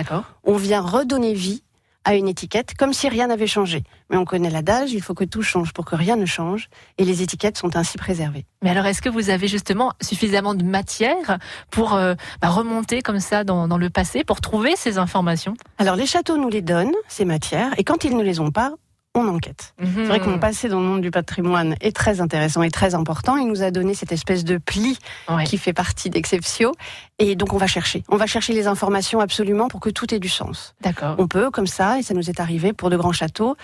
On 0.44 0.58
vient 0.58 0.82
redonner 0.82 1.34
vie 1.34 1.64
à 2.08 2.16
une 2.16 2.30
étiquette 2.30 2.74
comme 2.74 2.94
si 2.94 3.10
rien 3.10 3.28
n'avait 3.28 3.48
changé. 3.48 3.84
Mais 4.10 4.16
on 4.16 4.24
connaît 4.24 4.50
l'adage, 4.50 4.94
il 4.94 5.02
faut 5.02 5.14
que 5.14 5.26
tout 5.26 5.42
change 5.42 5.74
pour 5.74 5.84
que 5.84 5.94
rien 5.94 6.16
ne 6.16 6.26
change, 6.26 6.70
et 6.98 7.04
les 7.04 7.22
étiquettes 7.22 7.58
sont 7.58 7.76
ainsi 7.76 7.98
préservées. 7.98 8.46
Mais 8.64 8.70
alors, 8.70 8.86
est-ce 8.86 9.02
que 9.02 9.10
vous 9.10 9.30
avez 9.30 9.50
justement 9.50 9.92
suffisamment 10.02 10.56
de 10.56 10.64
matière 10.64 11.38
pour 11.70 11.96
euh, 11.96 12.16
bah, 12.42 12.48
remonter 12.48 13.02
comme 13.02 13.20
ça 13.20 13.44
dans, 13.44 13.68
dans 13.68 13.78
le 13.78 13.90
passé, 13.90 14.24
pour 14.24 14.40
trouver 14.40 14.78
ces 14.78 14.98
informations? 14.98 15.54
Alors 15.78 15.98
les 15.98 16.06
châteaux 16.06 16.38
nous 16.38 16.50
les 16.50 16.62
donnent, 16.62 16.96
ces 17.10 17.26
matières, 17.26 17.74
et 17.78 17.84
quand 17.84 18.06
ils 18.06 18.16
ne 18.16 18.24
les 18.24 18.40
ont 18.40 18.52
pas, 18.52 18.72
on 19.18 19.28
enquête. 19.28 19.74
C'est 19.80 20.06
vrai 20.06 20.20
que 20.20 20.30
mon 20.30 20.40
passé 20.40 20.70
dans 20.70 20.80
le 20.80 20.86
monde 20.86 21.02
du 21.02 21.12
patrimoine 21.12 21.76
est 21.82 21.96
très 21.96 22.22
intéressant 22.22 22.64
et 22.64 22.72
très 22.72 22.96
important. 22.96 23.38
Il 23.38 23.48
nous 23.48 23.64
a 23.64 23.72
donné 23.72 23.94
cette 23.94 24.12
espèce 24.12 24.44
de 24.44 24.58
pli 24.58 24.98
qui 25.46 25.58
fait 25.58 25.74
partie 25.74 26.10
d'Exceptio. 26.10 26.74
Et 27.20 27.36
donc 27.36 27.54
on 27.54 27.58
va 27.58 27.68
chercher. 27.68 28.04
On 28.10 28.18
va 28.18 28.28
chercher 28.28 28.54
les 28.54 28.68
informations 28.68 29.20
absolument 29.20 29.68
pour 29.68 29.80
que 29.80 29.90
tout 29.90 30.14
ait 30.14 30.20
du 30.20 30.30
sens. 30.30 30.76
D'accord. 30.82 31.16
On 31.18 31.28
peut, 31.28 31.50
comme 31.50 31.68
ça, 31.68 32.00
et 32.00 32.04
ça 32.04 32.14
nous 32.14 32.30
est 32.30 32.40
arrivé 32.40 32.74
pour 32.74 32.90
de 32.90 32.98
grands 32.98 33.12
châteaux, 33.12 33.56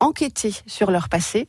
enquêter 0.00 0.52
sur 0.66 0.90
leur 0.90 1.08
passé, 1.08 1.48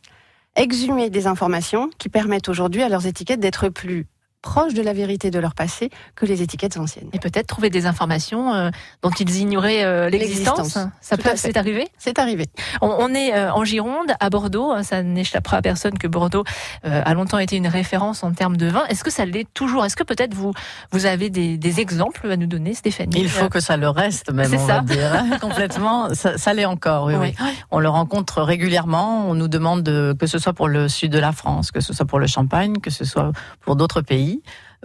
exhumer 0.55 1.09
des 1.09 1.27
informations 1.27 1.89
qui 1.97 2.09
permettent 2.09 2.49
aujourd'hui 2.49 2.83
à 2.83 2.89
leurs 2.89 3.05
étiquettes 3.05 3.39
d'être 3.39 3.69
plus 3.69 4.05
proches 4.45 4.75
de 4.75 4.81
la 4.83 4.93
vérité 4.93 5.31
de 5.31 5.39
leur 5.39 5.55
passé 5.55 5.89
que 6.15 6.25
les 6.27 6.43
étiquettes 6.43 6.77
anciennes. 6.77 7.09
Et 7.13 7.19
peut-être 7.19 7.47
trouver 7.47 7.71
des 7.71 7.87
informations 7.87 8.53
euh, 8.53 8.69
dont 9.01 9.09
ils 9.19 9.37
ignoraient 9.37 9.83
euh, 9.83 10.07
l'existence. 10.09 10.77
Ça 11.01 11.17
Tout 11.17 11.23
peut, 11.23 11.31
c'est 11.35 11.57
arrivé 11.57 11.87
C'est 11.97 12.19
arrivé. 12.19 12.45
On, 12.81 12.87
on 12.99 13.13
est 13.15 13.33
euh, 13.35 13.51
en 13.51 13.65
Gironde, 13.65 14.11
à 14.19 14.29
Bordeaux. 14.29 14.71
hein, 14.71 14.83
Ça 14.83 15.01
n'échappera 15.01 15.57
à 15.57 15.61
personne 15.63 15.97
que 15.97 16.07
Bordeaux 16.07 16.43
euh, 16.85 17.01
a 17.03 17.13
longtemps 17.15 17.39
été 17.39 17.55
une 17.57 17.67
référence 17.67 18.23
en 18.23 18.31
termes 18.33 18.55
de 18.55 18.67
vin. 18.67 18.83
Est-ce 18.87 19.03
que 19.03 19.09
ça 19.11 19.25
l'est 19.25 19.47
toujours? 19.55 19.83
Est-ce 19.83 19.95
que 19.95 20.03
peut-être 20.03 20.35
vous 20.35 20.53
vous 20.91 21.05
avez 21.07 21.29
des, 21.31 21.57
des 21.57 21.79
exemples 21.79 22.29
à 22.31 22.37
nous 22.37 22.45
donner, 22.47 22.75
Stéphanie? 22.75 23.15
Il 23.19 23.29
faut 23.29 23.49
que 23.49 23.59
ça 23.59 23.77
le 23.77 23.89
reste, 23.89 24.31
même, 24.31 24.47
C'est 24.49 24.57
on 24.59 24.67
ça. 24.67 24.75
va 24.75 24.81
dire. 24.81 25.11
hein, 25.13 25.37
Complètement. 25.41 26.13
Ça, 26.13 26.37
ça 26.37 26.53
l'est 26.53 26.65
encore, 26.65 27.05
oui, 27.07 27.15
oui. 27.19 27.33
On 27.71 27.79
le 27.79 27.89
rencontre 27.89 28.43
régulièrement. 28.43 29.27
On 29.27 29.33
nous 29.33 29.47
demande, 29.47 29.81
de- 29.81 30.15
que 30.19 30.27
ce 30.27 30.37
soit 30.37 30.53
pour 30.53 30.67
le 30.67 30.87
sud 30.87 31.11
de 31.11 31.19
la 31.19 31.31
France, 31.31 31.71
que 31.71 31.79
ce 31.81 31.93
soit 31.93 32.05
pour 32.05 32.19
le 32.19 32.27
Champagne, 32.27 32.77
que 32.79 32.91
ce 32.91 33.05
soit 33.05 33.31
pour 33.61 33.75
d'autres 33.75 34.01
pays, 34.01 34.34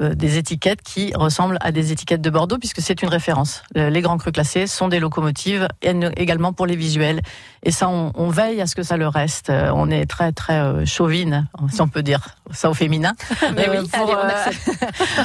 euh, 0.00 0.14
des 0.14 0.38
étiquettes 0.38 0.80
qui 0.82 1.12
ressemblent 1.14 1.58
à 1.60 1.72
des 1.72 1.92
étiquettes 1.92 2.22
de 2.22 2.30
Bordeaux, 2.30 2.56
puisque 2.58 2.80
c'est 2.80 3.02
une 3.02 3.08
référence. 3.08 3.62
Euh, 3.76 3.90
Les 3.90 4.00
grands 4.00 4.16
crus 4.16 4.32
classés 4.32 4.66
sont 4.66 4.88
des 4.88 4.98
locomotives, 5.00 5.68
et 5.82 5.90
également 6.16 6.52
pour 6.54 6.66
les 6.66 6.76
visuels. 6.76 7.20
Et 7.62 7.70
ça, 7.70 7.88
on, 7.88 8.12
on 8.14 8.28
veille 8.28 8.60
à 8.62 8.66
ce 8.66 8.74
que 8.74 8.82
ça 8.82 8.96
le 8.96 9.08
reste. 9.08 9.50
Euh, 9.50 9.70
On 9.74 9.90
est 9.90 10.06
très, 10.06 10.32
très 10.32 10.58
euh, 10.60 10.86
chauvine, 10.86 11.48
si 11.70 11.82
on 11.82 11.88
peut 11.88 12.02
dire 12.02 12.28
ça 12.50 12.70
au 12.70 12.74
féminin. 12.74 13.12
Mais 13.54 13.68
oui, 13.68 13.86
pour, 13.92 14.16
allez, 14.16 14.56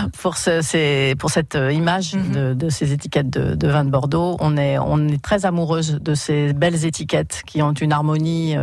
on 0.03 0.09
pour, 0.21 0.35
ce- 0.37 0.61
ces- 0.61 1.15
pour 1.17 1.29
cette 1.29 1.57
image 1.71 2.11
de, 2.13 2.53
de 2.53 2.69
ces 2.69 2.91
étiquettes 2.91 3.29
de, 3.29 3.55
de 3.55 3.67
vin 3.67 3.85
de 3.85 3.89
Bordeaux. 3.89 4.35
On 4.41 4.57
est, 4.57 4.77
on 4.77 5.07
est 5.07 5.21
très 5.21 5.45
amoureuse 5.45 5.99
de 6.01 6.13
ces 6.15 6.51
belles 6.53 6.83
étiquettes 6.85 7.43
qui 7.45 7.61
ont 7.61 7.73
une 7.73 7.93
harmonie 7.93 8.55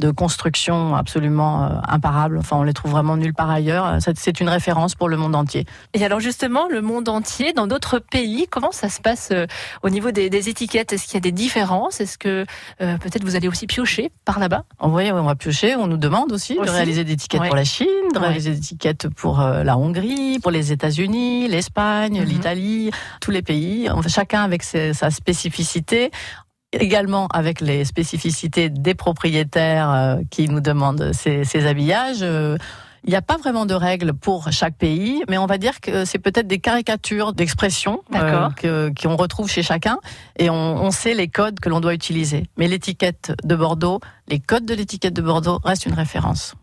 de 0.00 0.10
construction 0.10 0.96
absolument 0.96 1.64
euh, 1.64 1.68
imparable. 1.86 2.38
Enfin, 2.38 2.56
on 2.56 2.62
les 2.64 2.72
trouve 2.72 2.90
vraiment 2.90 3.16
nulle 3.16 3.32
part 3.34 3.50
ailleurs. 3.50 3.98
C'est- 4.00 4.40
une 4.40 4.48
référence 4.48 4.96
pour 4.96 5.08
le 5.08 5.16
monde 5.16 5.36
entier. 5.36 5.64
Et 5.92 6.04
alors 6.04 6.18
justement, 6.18 6.66
le 6.68 6.80
monde 6.82 7.08
entier, 7.08 7.52
dans 7.52 7.68
d'autres 7.68 8.00
pays, 8.00 8.46
comment 8.50 8.72
ça 8.72 8.88
se 8.88 9.00
passe 9.00 9.28
euh, 9.30 9.46
au 9.84 9.90
niveau 9.90 10.10
des, 10.10 10.28
des 10.28 10.48
étiquettes? 10.48 10.92
Est-ce 10.92 11.04
qu'il 11.04 11.14
y 11.14 11.18
a 11.18 11.20
des 11.20 11.30
différences? 11.30 12.00
Est-ce 12.00 12.18
que 12.18 12.44
euh, 12.80 12.98
peut-être 12.98 13.22
vous 13.22 13.36
allez 13.36 13.46
aussi 13.46 13.68
piocher 13.68 14.10
par 14.24 14.40
là-bas? 14.40 14.64
Oui, 14.82 15.12
on 15.12 15.22
va 15.22 15.36
piocher. 15.36 15.76
On 15.76 15.86
nous 15.86 15.96
demande 15.96 16.32
aussi, 16.32 16.54
de 16.56 16.68
réaliser 16.68 17.04
des 17.04 17.12
étiquettes 17.12 17.42
Ouais. 17.42 17.46
pour 17.46 17.56
la 17.56 17.64
Chine, 17.64 17.86
de 18.12 18.18
Ouais. 18.18 18.26
réaliser 18.26 18.50
des 18.50 18.58
étiquettes 18.58 19.08
pour 19.10 19.40
euh, 19.40 19.62
la 19.62 19.78
Hongrie, 19.78 20.40
pour 20.40 20.50
les 20.50 20.72
États-Unis, 20.72 21.46
l'Espagne, 21.46 22.20
Mhm. 22.22 22.26
l'Italie, 22.26 22.90
tous 23.20 23.30
les 23.30 23.42
pays. 23.42 23.88
Chacun 24.08 24.42
avec 24.42 24.64
ses- 24.64 24.94
sa 24.94 25.10
spécificité. 25.10 26.10
Également 26.80 27.26
avec 27.28 27.60
les 27.60 27.84
spécificités 27.84 28.68
des 28.70 28.94
propriétaires 28.94 29.90
euh, 29.90 30.16
qui 30.30 30.48
nous 30.48 30.60
demandent 30.60 31.10
ces, 31.12 31.44
ces 31.44 31.66
habillages. 31.66 32.22
Euh, 32.22 32.56
il 33.06 33.10
n'y 33.10 33.16
a 33.16 33.22
pas 33.22 33.36
vraiment 33.36 33.66
de 33.66 33.74
règles 33.74 34.14
pour 34.14 34.50
chaque 34.50 34.76
pays, 34.76 35.22
mais 35.28 35.36
on 35.36 35.44
va 35.44 35.58
dire 35.58 35.80
que 35.80 36.06
c'est 36.06 36.18
peut-être 36.18 36.46
des 36.46 36.58
caricatures 36.58 37.34
d'expressions 37.34 38.02
euh, 38.14 38.90
qu'on 38.94 39.16
retrouve 39.16 39.50
chez 39.50 39.62
chacun, 39.62 39.98
et 40.38 40.48
on, 40.48 40.54
on 40.54 40.90
sait 40.90 41.12
les 41.12 41.28
codes 41.28 41.60
que 41.60 41.68
l'on 41.68 41.80
doit 41.80 41.92
utiliser. 41.92 42.46
Mais 42.56 42.66
l'étiquette 42.66 43.34
de 43.44 43.54
Bordeaux, 43.56 44.00
les 44.28 44.40
codes 44.40 44.64
de 44.64 44.72
l'étiquette 44.74 45.12
de 45.12 45.20
Bordeaux 45.20 45.60
restent 45.64 45.84
une 45.84 45.92
référence. 45.92 46.54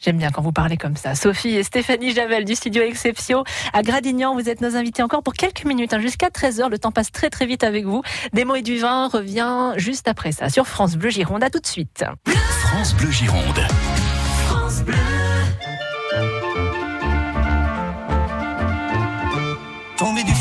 J'aime 0.00 0.18
bien 0.18 0.30
quand 0.30 0.42
vous 0.42 0.52
parlez 0.52 0.76
comme 0.76 0.96
ça. 0.96 1.14
Sophie 1.14 1.56
et 1.56 1.62
Stéphanie 1.62 2.12
Javel 2.12 2.44
du 2.44 2.54
studio 2.54 2.82
Exceptio 2.82 3.44
à 3.72 3.82
Gradignan, 3.82 4.34
vous 4.34 4.48
êtes 4.48 4.60
nos 4.60 4.76
invités 4.76 5.02
encore 5.02 5.22
pour 5.22 5.34
quelques 5.34 5.64
minutes, 5.64 5.92
hein, 5.92 6.00
jusqu'à 6.00 6.28
13h. 6.28 6.70
Le 6.70 6.78
temps 6.78 6.92
passe 6.92 7.10
très 7.12 7.30
très 7.30 7.46
vite 7.46 7.64
avec 7.64 7.84
vous. 7.84 8.02
Des 8.32 8.44
mots 8.44 8.56
et 8.56 8.62
du 8.62 8.78
vin 8.78 9.08
revient 9.08 9.72
juste 9.76 10.08
après 10.08 10.32
ça 10.32 10.48
sur 10.48 10.66
France 10.66 10.96
Bleu 10.96 11.10
Gironde. 11.10 11.42
À 11.42 11.50
tout 11.50 11.60
de 11.60 11.66
suite. 11.66 12.04
France 12.60 12.94
Bleu 12.94 13.10
Gironde. 13.10 13.60
Tombé 19.96 20.22
du 20.24 20.32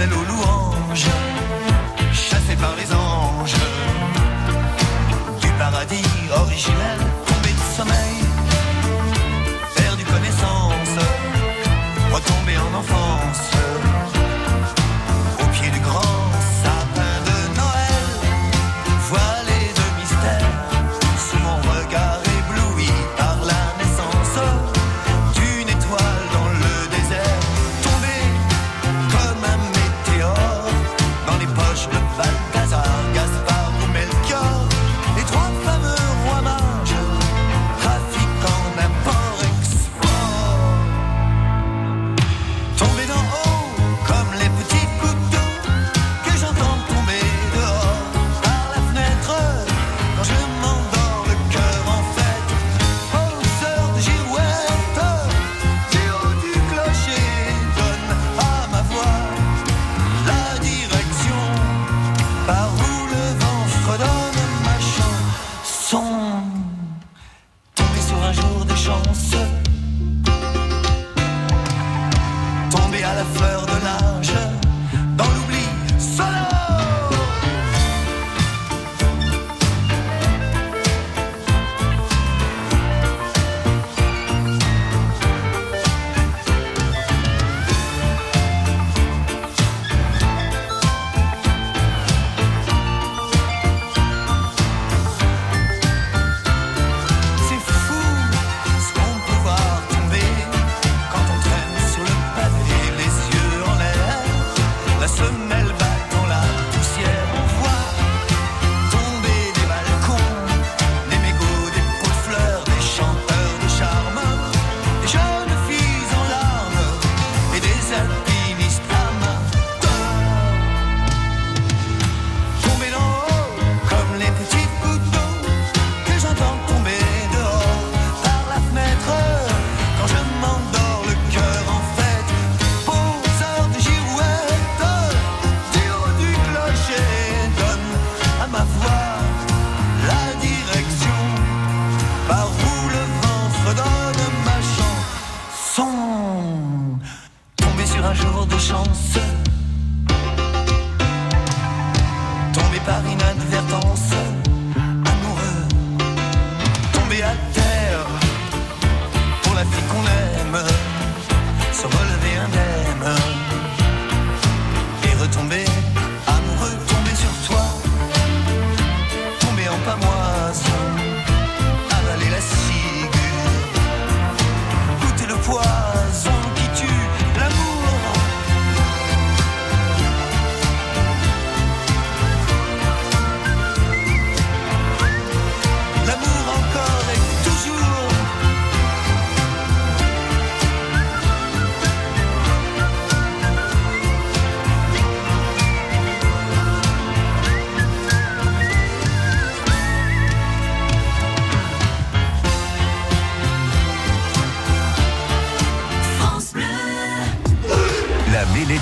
belle 0.00 0.14
aux 0.14 0.24
louanges. 0.24 1.29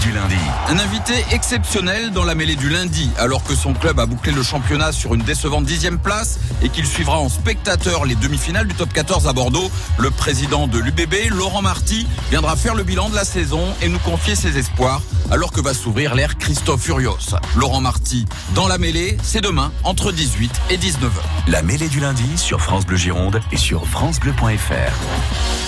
Du 0.00 0.12
lundi. 0.12 0.34
Un 0.68 0.78
invité 0.78 1.14
exceptionnel 1.30 2.10
dans 2.10 2.24
la 2.24 2.34
mêlée 2.34 2.56
du 2.56 2.68
lundi, 2.68 3.10
alors 3.18 3.42
que 3.42 3.54
son 3.54 3.72
club 3.74 3.98
a 4.00 4.06
bouclé 4.06 4.32
le 4.32 4.42
championnat 4.42 4.92
sur 4.92 5.14
une 5.14 5.22
décevante 5.22 5.64
dixième 5.64 5.98
place 5.98 6.38
et 6.62 6.68
qu'il 6.68 6.86
suivra 6.86 7.18
en 7.18 7.28
spectateur 7.28 8.04
les 8.04 8.14
demi-finales 8.14 8.66
du 8.66 8.74
top 8.74 8.92
14 8.92 9.26
à 9.26 9.32
Bordeaux. 9.32 9.70
Le 9.98 10.10
président 10.10 10.66
de 10.66 10.78
l'UBB, 10.78 11.30
Laurent 11.30 11.62
Marty, 11.62 12.06
viendra 12.30 12.56
faire 12.56 12.74
le 12.74 12.82
bilan 12.82 13.08
de 13.08 13.14
la 13.14 13.24
saison 13.24 13.62
et 13.82 13.88
nous 13.88 13.98
confier 14.00 14.34
ses 14.34 14.58
espoirs, 14.58 15.00
alors 15.30 15.52
que 15.52 15.60
va 15.60 15.74
s'ouvrir 15.74 16.14
l'ère 16.14 16.38
Christophe 16.38 16.82
Furios. 16.82 17.36
Laurent 17.56 17.80
Marty, 17.80 18.26
dans 18.54 18.68
la 18.68 18.78
mêlée, 18.78 19.16
c'est 19.22 19.40
demain, 19.40 19.72
entre 19.84 20.12
18 20.12 20.52
et 20.70 20.76
19h. 20.76 21.48
La 21.48 21.62
mêlée 21.62 21.88
du 21.88 22.00
lundi 22.00 22.36
sur 22.36 22.60
France 22.60 22.86
Bleu 22.86 22.96
Gironde 22.96 23.40
et 23.52 23.56
sur 23.56 23.86
francebleu.fr. 23.86 25.67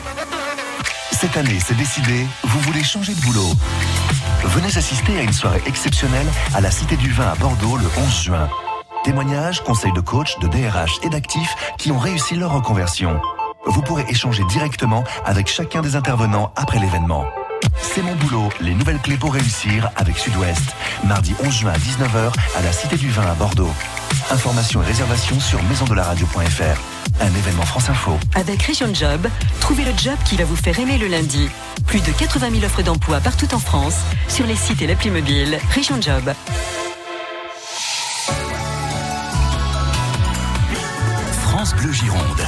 Cette 1.21 1.37
année, 1.37 1.59
c'est 1.59 1.77
décidé, 1.77 2.25
vous 2.45 2.59
voulez 2.61 2.83
changer 2.83 3.13
de 3.13 3.21
boulot. 3.21 3.53
Venez 4.43 4.75
assister 4.75 5.19
à 5.19 5.21
une 5.21 5.31
soirée 5.31 5.61
exceptionnelle 5.67 6.25
à 6.55 6.61
la 6.61 6.71
Cité 6.71 6.97
du 6.97 7.11
Vin 7.11 7.27
à 7.27 7.35
Bordeaux 7.35 7.77
le 7.77 7.85
11 7.95 8.23
juin. 8.23 8.49
Témoignages, 9.03 9.61
conseils 9.63 9.93
de 9.93 9.99
coach, 9.99 10.39
de 10.39 10.47
DRH 10.47 10.99
et 11.03 11.09
d'actifs 11.09 11.55
qui 11.77 11.91
ont 11.91 11.99
réussi 11.99 12.33
leur 12.33 12.53
reconversion. 12.53 13.21
Vous 13.67 13.83
pourrez 13.83 14.03
échanger 14.09 14.43
directement 14.45 15.03
avec 15.23 15.47
chacun 15.47 15.83
des 15.83 15.95
intervenants 15.95 16.51
après 16.55 16.79
l'événement. 16.79 17.27
C'est 17.81 18.01
mon 18.01 18.15
boulot, 18.15 18.49
les 18.61 18.73
nouvelles 18.73 18.99
clés 18.99 19.17
pour 19.17 19.33
réussir 19.33 19.89
avec 19.95 20.17
Sud-Ouest. 20.17 20.75
Mardi 21.03 21.35
11 21.43 21.51
juin 21.51 21.73
à 21.73 21.77
19h 21.77 22.31
à 22.57 22.61
la 22.61 22.71
Cité 22.71 22.95
du 22.95 23.09
Vin 23.09 23.25
à 23.25 23.33
Bordeaux. 23.33 23.71
Informations 24.31 24.81
et 24.81 24.85
réservations 24.85 25.39
sur 25.39 25.61
maisondelaradio.fr. 25.63 27.21
Un 27.21 27.35
événement 27.35 27.65
France 27.65 27.89
Info. 27.89 28.17
Avec 28.35 28.61
Région 28.63 28.93
Job, 28.93 29.27
trouvez 29.59 29.83
le 29.83 29.91
job 29.97 30.15
qui 30.25 30.37
va 30.37 30.45
vous 30.45 30.55
faire 30.55 30.79
aimer 30.79 30.97
le 30.97 31.07
lundi. 31.07 31.49
Plus 31.85 31.99
de 32.01 32.11
80 32.11 32.51
000 32.51 32.63
offres 32.63 32.81
d'emploi 32.81 33.19
partout 33.19 33.53
en 33.53 33.59
France, 33.59 33.97
sur 34.27 34.45
les 34.47 34.55
sites 34.55 34.81
et 34.81 34.87
l'appli 34.87 35.09
mobile 35.09 35.59
Région 35.73 36.01
Job. 36.01 36.33
France 41.41 41.75
Bleu 41.75 41.91
Gironde. 41.91 42.47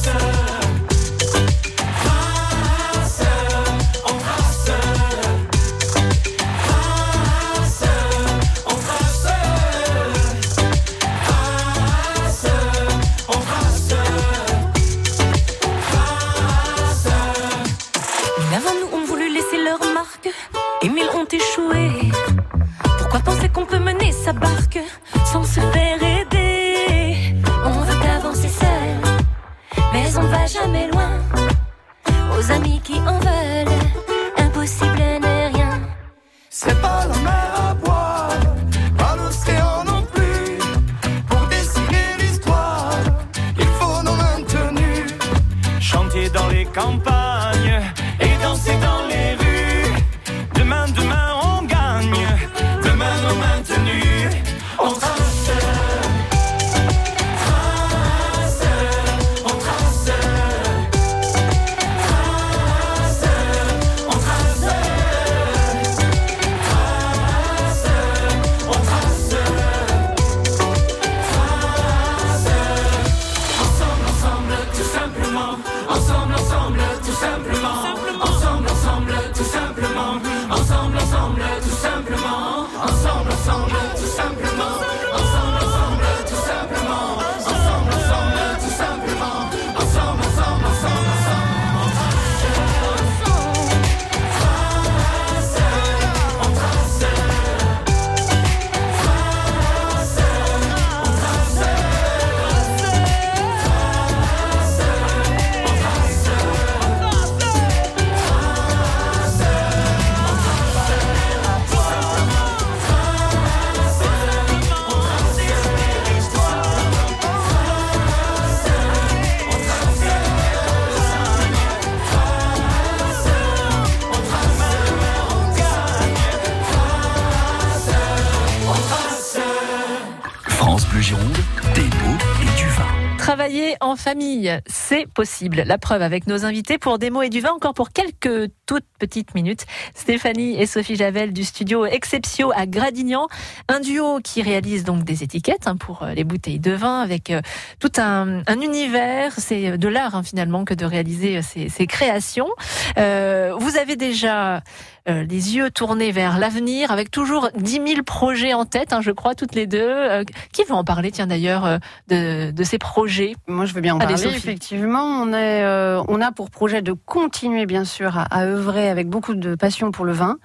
famille, 134.01 134.59
c'est 134.65 135.05
possible. 135.07 135.63
La 135.65 135.77
preuve 135.77 136.01
avec 136.01 136.25
nos 136.25 136.43
invités 136.43 136.77
pour 136.77 136.97
des 136.97 137.09
mots 137.09 137.21
et 137.21 137.29
du 137.29 137.39
vin, 137.39 137.51
encore 137.51 137.75
pour 137.75 137.91
quelques 137.91 138.49
toutes 138.65 138.85
petites 138.99 139.35
minutes. 139.35 139.65
Stéphanie 139.93 140.59
et 140.59 140.65
Sophie 140.65 140.95
Javel 140.95 141.33
du 141.33 141.43
studio 141.43 141.85
Exceptio 141.85 142.51
à 142.55 142.65
Gradignan. 142.65 143.27
Un 143.67 143.79
duo 143.79 144.19
qui 144.23 144.41
réalise 144.41 144.83
donc 144.83 145.03
des 145.03 145.23
étiquettes 145.23 145.67
hein, 145.67 145.77
pour 145.77 146.03
euh, 146.03 146.13
les 146.13 146.23
bouteilles 146.23 146.59
de 146.59 146.71
vin 146.71 147.01
avec 147.01 147.29
euh, 147.29 147.41
tout 147.79 147.91
un, 147.97 148.41
un 148.47 148.61
univers. 148.61 149.33
C'est 149.37 149.77
de 149.77 149.87
l'art 149.87 150.15
hein, 150.15 150.23
finalement 150.23 150.65
que 150.65 150.73
de 150.73 150.85
réaliser 150.85 151.37
euh, 151.37 151.41
ces, 151.41 151.87
créations. 151.87 152.49
Euh, 152.97 153.53
vous 153.59 153.77
avez 153.77 153.95
déjà 153.95 154.63
euh, 155.09 155.23
les 155.23 155.55
yeux 155.55 155.71
tournés 155.71 156.11
vers 156.11 156.37
l'avenir, 156.37 156.91
avec 156.91 157.09
toujours 157.11 157.49
10 157.55 157.71
000 157.87 158.03
projets 158.03 158.53
en 158.53 158.65
tête, 158.65 158.93
hein, 158.93 159.01
je 159.01 159.11
crois, 159.11 159.33
toutes 159.35 159.55
les 159.55 159.65
deux. 159.67 159.79
Euh, 159.81 160.23
qui 160.53 160.63
veut 160.63 160.73
en 160.75 160.83
parler, 160.83 161.11
tiens 161.11 161.27
d'ailleurs, 161.27 161.65
euh, 161.65 161.77
de, 162.07 162.51
de 162.51 162.63
ces 162.63 162.77
projets? 162.77 163.35
Moi, 163.47 163.65
je 163.65 163.73
veux 163.73 163.81
bien 163.81 163.95
en 163.95 163.99
Allez, 163.99 164.13
parler. 164.13 164.23
Sophie. 164.23 164.37
Effectivement, 164.37 165.03
on, 165.03 165.33
est, 165.33 165.63
euh, 165.63 166.01
on 166.07 166.21
a 166.21 166.31
pour 166.31 166.49
projet 166.51 166.81
de 166.81 166.93
continuer, 166.93 167.65
bien 167.65 167.85
sûr, 167.85 168.17
à, 168.17 168.23
à 168.23 168.45
œuvrer 168.45 168.89
avec 168.89 169.07
beaucoup 169.09 169.33
de 169.33 169.55
passion 169.55 169.91
pour 169.91 170.05
le 170.05 170.13
vin. 170.13 170.37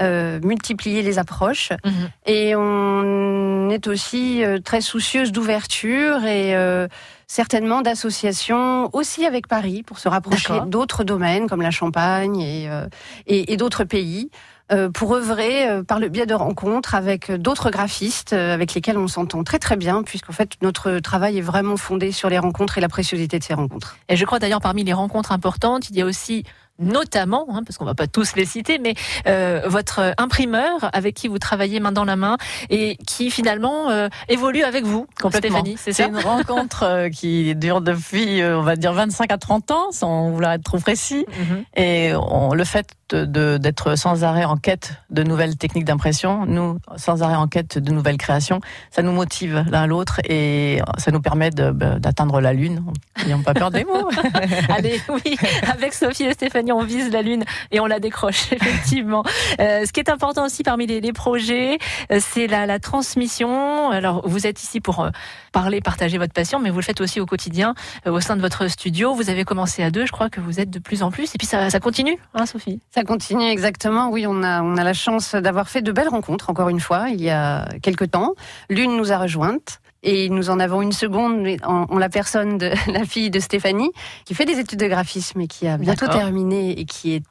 euh, 0.00 0.40
multiplier 0.42 1.02
les 1.02 1.20
approches 1.20 1.70
Mhm. 1.84 2.08
et 2.26 2.56
on 2.56 3.70
est 3.70 3.86
aussi 3.86 4.42
euh, 4.42 4.58
très 4.58 4.80
soucieuse 4.80 5.30
d'ouverture 5.30 6.24
et 6.24 6.56
euh, 6.56 6.88
certainement 7.26 7.82
d'associations 7.82 8.90
aussi 8.92 9.26
avec 9.26 9.48
Paris 9.48 9.82
pour 9.82 9.98
se 9.98 10.08
rapprocher 10.08 10.54
d'autres 10.66 11.04
domaines 11.04 11.48
comme 11.48 11.62
la 11.62 11.70
Champagne 11.70 12.40
et, 12.40 12.68
euh, 12.68 12.86
et, 13.26 13.52
et 13.52 13.56
d'autres 13.56 13.84
pays 13.84 14.30
euh, 14.72 14.88
pour 14.88 15.14
œuvrer 15.14 15.68
euh, 15.68 15.82
par 15.82 16.00
le 16.00 16.08
biais 16.08 16.24
de 16.24 16.32
rencontres 16.32 16.94
avec 16.94 17.30
d'autres 17.30 17.68
graphistes 17.68 18.32
euh, 18.32 18.54
avec 18.54 18.72
lesquels 18.72 18.96
on 18.96 19.08
s'entend 19.08 19.44
très 19.44 19.58
très 19.58 19.76
bien 19.76 20.02
puisqu'en 20.02 20.32
fait 20.32 20.52
notre 20.62 21.00
travail 21.00 21.36
est 21.36 21.42
vraiment 21.42 21.76
fondé 21.76 22.12
sur 22.12 22.30
les 22.30 22.38
rencontres 22.38 22.78
et 22.78 22.80
la 22.80 22.88
préciosité 22.88 23.38
de 23.38 23.44
ces 23.44 23.52
rencontres. 23.52 23.98
Et 24.08 24.16
je 24.16 24.24
crois 24.24 24.38
d'ailleurs 24.38 24.62
parmi 24.62 24.82
les 24.82 24.94
rencontres 24.94 25.32
importantes, 25.32 25.90
il 25.90 25.96
y 25.96 26.00
a 26.00 26.06
aussi 26.06 26.44
notamment, 26.78 27.46
hein, 27.50 27.62
parce 27.64 27.78
qu'on 27.78 27.84
va 27.84 27.94
pas 27.94 28.06
tous 28.06 28.34
les 28.36 28.44
citer, 28.44 28.78
mais 28.78 28.94
euh, 29.26 29.62
votre 29.66 30.14
imprimeur 30.18 30.90
avec 30.92 31.14
qui 31.14 31.28
vous 31.28 31.38
travaillez 31.38 31.80
main 31.80 31.92
dans 31.92 32.04
la 32.04 32.16
main 32.16 32.36
et 32.70 32.96
qui 33.06 33.30
finalement 33.30 33.90
euh, 33.90 34.08
évolue 34.28 34.62
avec 34.64 34.84
vous, 34.84 35.06
Complètement. 35.20 35.60
Stéphanie, 35.60 35.76
c'est 35.78 36.04
une 36.06 36.18
rencontre 36.18 36.82
euh, 36.84 37.08
qui 37.10 37.54
dure 37.54 37.80
depuis, 37.80 38.40
euh, 38.42 38.58
on 38.58 38.62
va 38.62 38.76
dire, 38.76 38.92
25 38.92 39.30
à 39.32 39.38
30 39.38 39.70
ans, 39.70 39.92
sans 39.92 40.30
vouloir 40.30 40.52
être 40.52 40.64
trop 40.64 40.78
précis. 40.78 41.26
Mhm. 41.38 41.64
Et 41.76 42.12
on- 42.14 42.54
le 42.54 42.64
fait 42.64 42.86
de- 43.14 43.58
d'être 43.58 43.96
sans 43.96 44.24
arrêt 44.24 44.44
en 44.44 44.56
quête 44.56 44.94
de 45.10 45.22
nouvelles 45.22 45.56
techniques 45.56 45.84
d'impression, 45.84 46.44
nous, 46.46 46.78
sans 46.96 47.22
arrêt 47.22 47.36
en 47.36 47.46
quête 47.46 47.78
de 47.78 47.92
nouvelles 47.92 48.16
créations, 48.18 48.60
ça 48.90 49.02
nous 49.02 49.12
motive 49.12 49.64
l'un 49.70 49.86
l'autre 49.86 50.20
et 50.28 50.80
ça 50.98 51.10
nous 51.12 51.20
permet 51.20 51.50
bah, 51.50 51.98
d'atteindre 51.98 52.40
la 52.40 52.52
Lune. 52.52 52.82
N'ayons 53.24 53.42
pas 53.42 53.54
peur 53.54 53.70
des 53.70 53.84
mots. 53.84 54.08
Allez, 54.68 55.00
oui, 55.08 55.36
avec 55.72 55.94
Sophie 55.94 56.24
et 56.24 56.32
Stéphanie, 56.32 56.72
on 56.72 56.82
vise 56.82 57.10
la 57.12 57.22
Lune 57.22 57.44
et 57.70 57.80
on 57.80 57.86
la 57.86 58.00
décroche, 58.00 58.52
effectivement. 58.52 59.22
Euh, 59.60 59.84
ce 59.86 59.92
qui 59.92 60.00
est 60.00 60.10
important 60.10 60.44
aussi 60.44 60.62
parmi 60.62 60.86
les, 60.86 61.00
les 61.00 61.12
projets, 61.12 61.78
euh, 62.10 62.18
c'est 62.20 62.46
la, 62.46 62.66
la 62.66 62.78
transmission. 62.78 63.90
Alors, 63.90 64.26
vous 64.28 64.46
êtes 64.46 64.62
ici 64.62 64.80
pour 64.80 65.00
euh, 65.00 65.10
parler, 65.52 65.80
partager 65.80 66.18
votre 66.18 66.32
passion, 66.32 66.58
mais 66.58 66.70
vous 66.70 66.78
le 66.78 66.84
faites 66.84 67.00
aussi 67.00 67.20
au 67.20 67.26
quotidien, 67.26 67.74
au 68.06 68.20
sein 68.20 68.34
de 68.36 68.40
votre 68.40 68.66
studio. 68.68 69.14
Vous 69.14 69.30
avez 69.30 69.44
commencé 69.44 69.82
à 69.82 69.90
deux, 69.90 70.04
je 70.06 70.12
crois 70.12 70.28
que 70.30 70.40
vous 70.40 70.58
êtes 70.60 70.70
de 70.70 70.78
plus 70.78 71.02
en 71.02 71.10
plus, 71.10 71.34
et 71.34 71.38
puis 71.38 71.46
ça, 71.46 71.70
ça 71.70 71.80
continue, 71.80 72.16
hein, 72.34 72.46
Sophie? 72.46 72.80
Ça 72.92 73.03
continue 73.04 73.48
exactement. 73.48 74.10
Oui, 74.10 74.26
on 74.26 74.42
a, 74.42 74.62
on 74.62 74.76
a 74.76 74.84
la 74.84 74.92
chance 74.94 75.34
d'avoir 75.34 75.68
fait 75.68 75.82
de 75.82 75.92
belles 75.92 76.08
rencontres, 76.08 76.50
encore 76.50 76.68
une 76.68 76.80
fois, 76.80 77.08
il 77.10 77.20
y 77.22 77.30
a 77.30 77.68
quelque 77.82 78.04
temps. 78.04 78.34
L'une 78.68 78.96
nous 78.96 79.12
a 79.12 79.18
rejointes. 79.18 79.80
Et 80.06 80.28
nous 80.28 80.50
en 80.50 80.60
avons 80.60 80.82
une 80.82 80.92
seconde 80.92 81.46
en, 81.62 81.86
en 81.88 81.98
la 81.98 82.10
personne 82.10 82.58
de 82.58 82.72
la 82.92 83.06
fille 83.06 83.30
de 83.30 83.40
Stéphanie, 83.40 83.90
qui 84.26 84.34
fait 84.34 84.44
des 84.44 84.58
études 84.58 84.78
de 84.78 84.86
graphisme 84.86 85.40
et 85.40 85.46
qui 85.46 85.66
a 85.66 85.78
bientôt 85.78 86.06
terminé 86.08 86.78
et 86.78 86.84
qui 86.84 87.14
est 87.14 87.22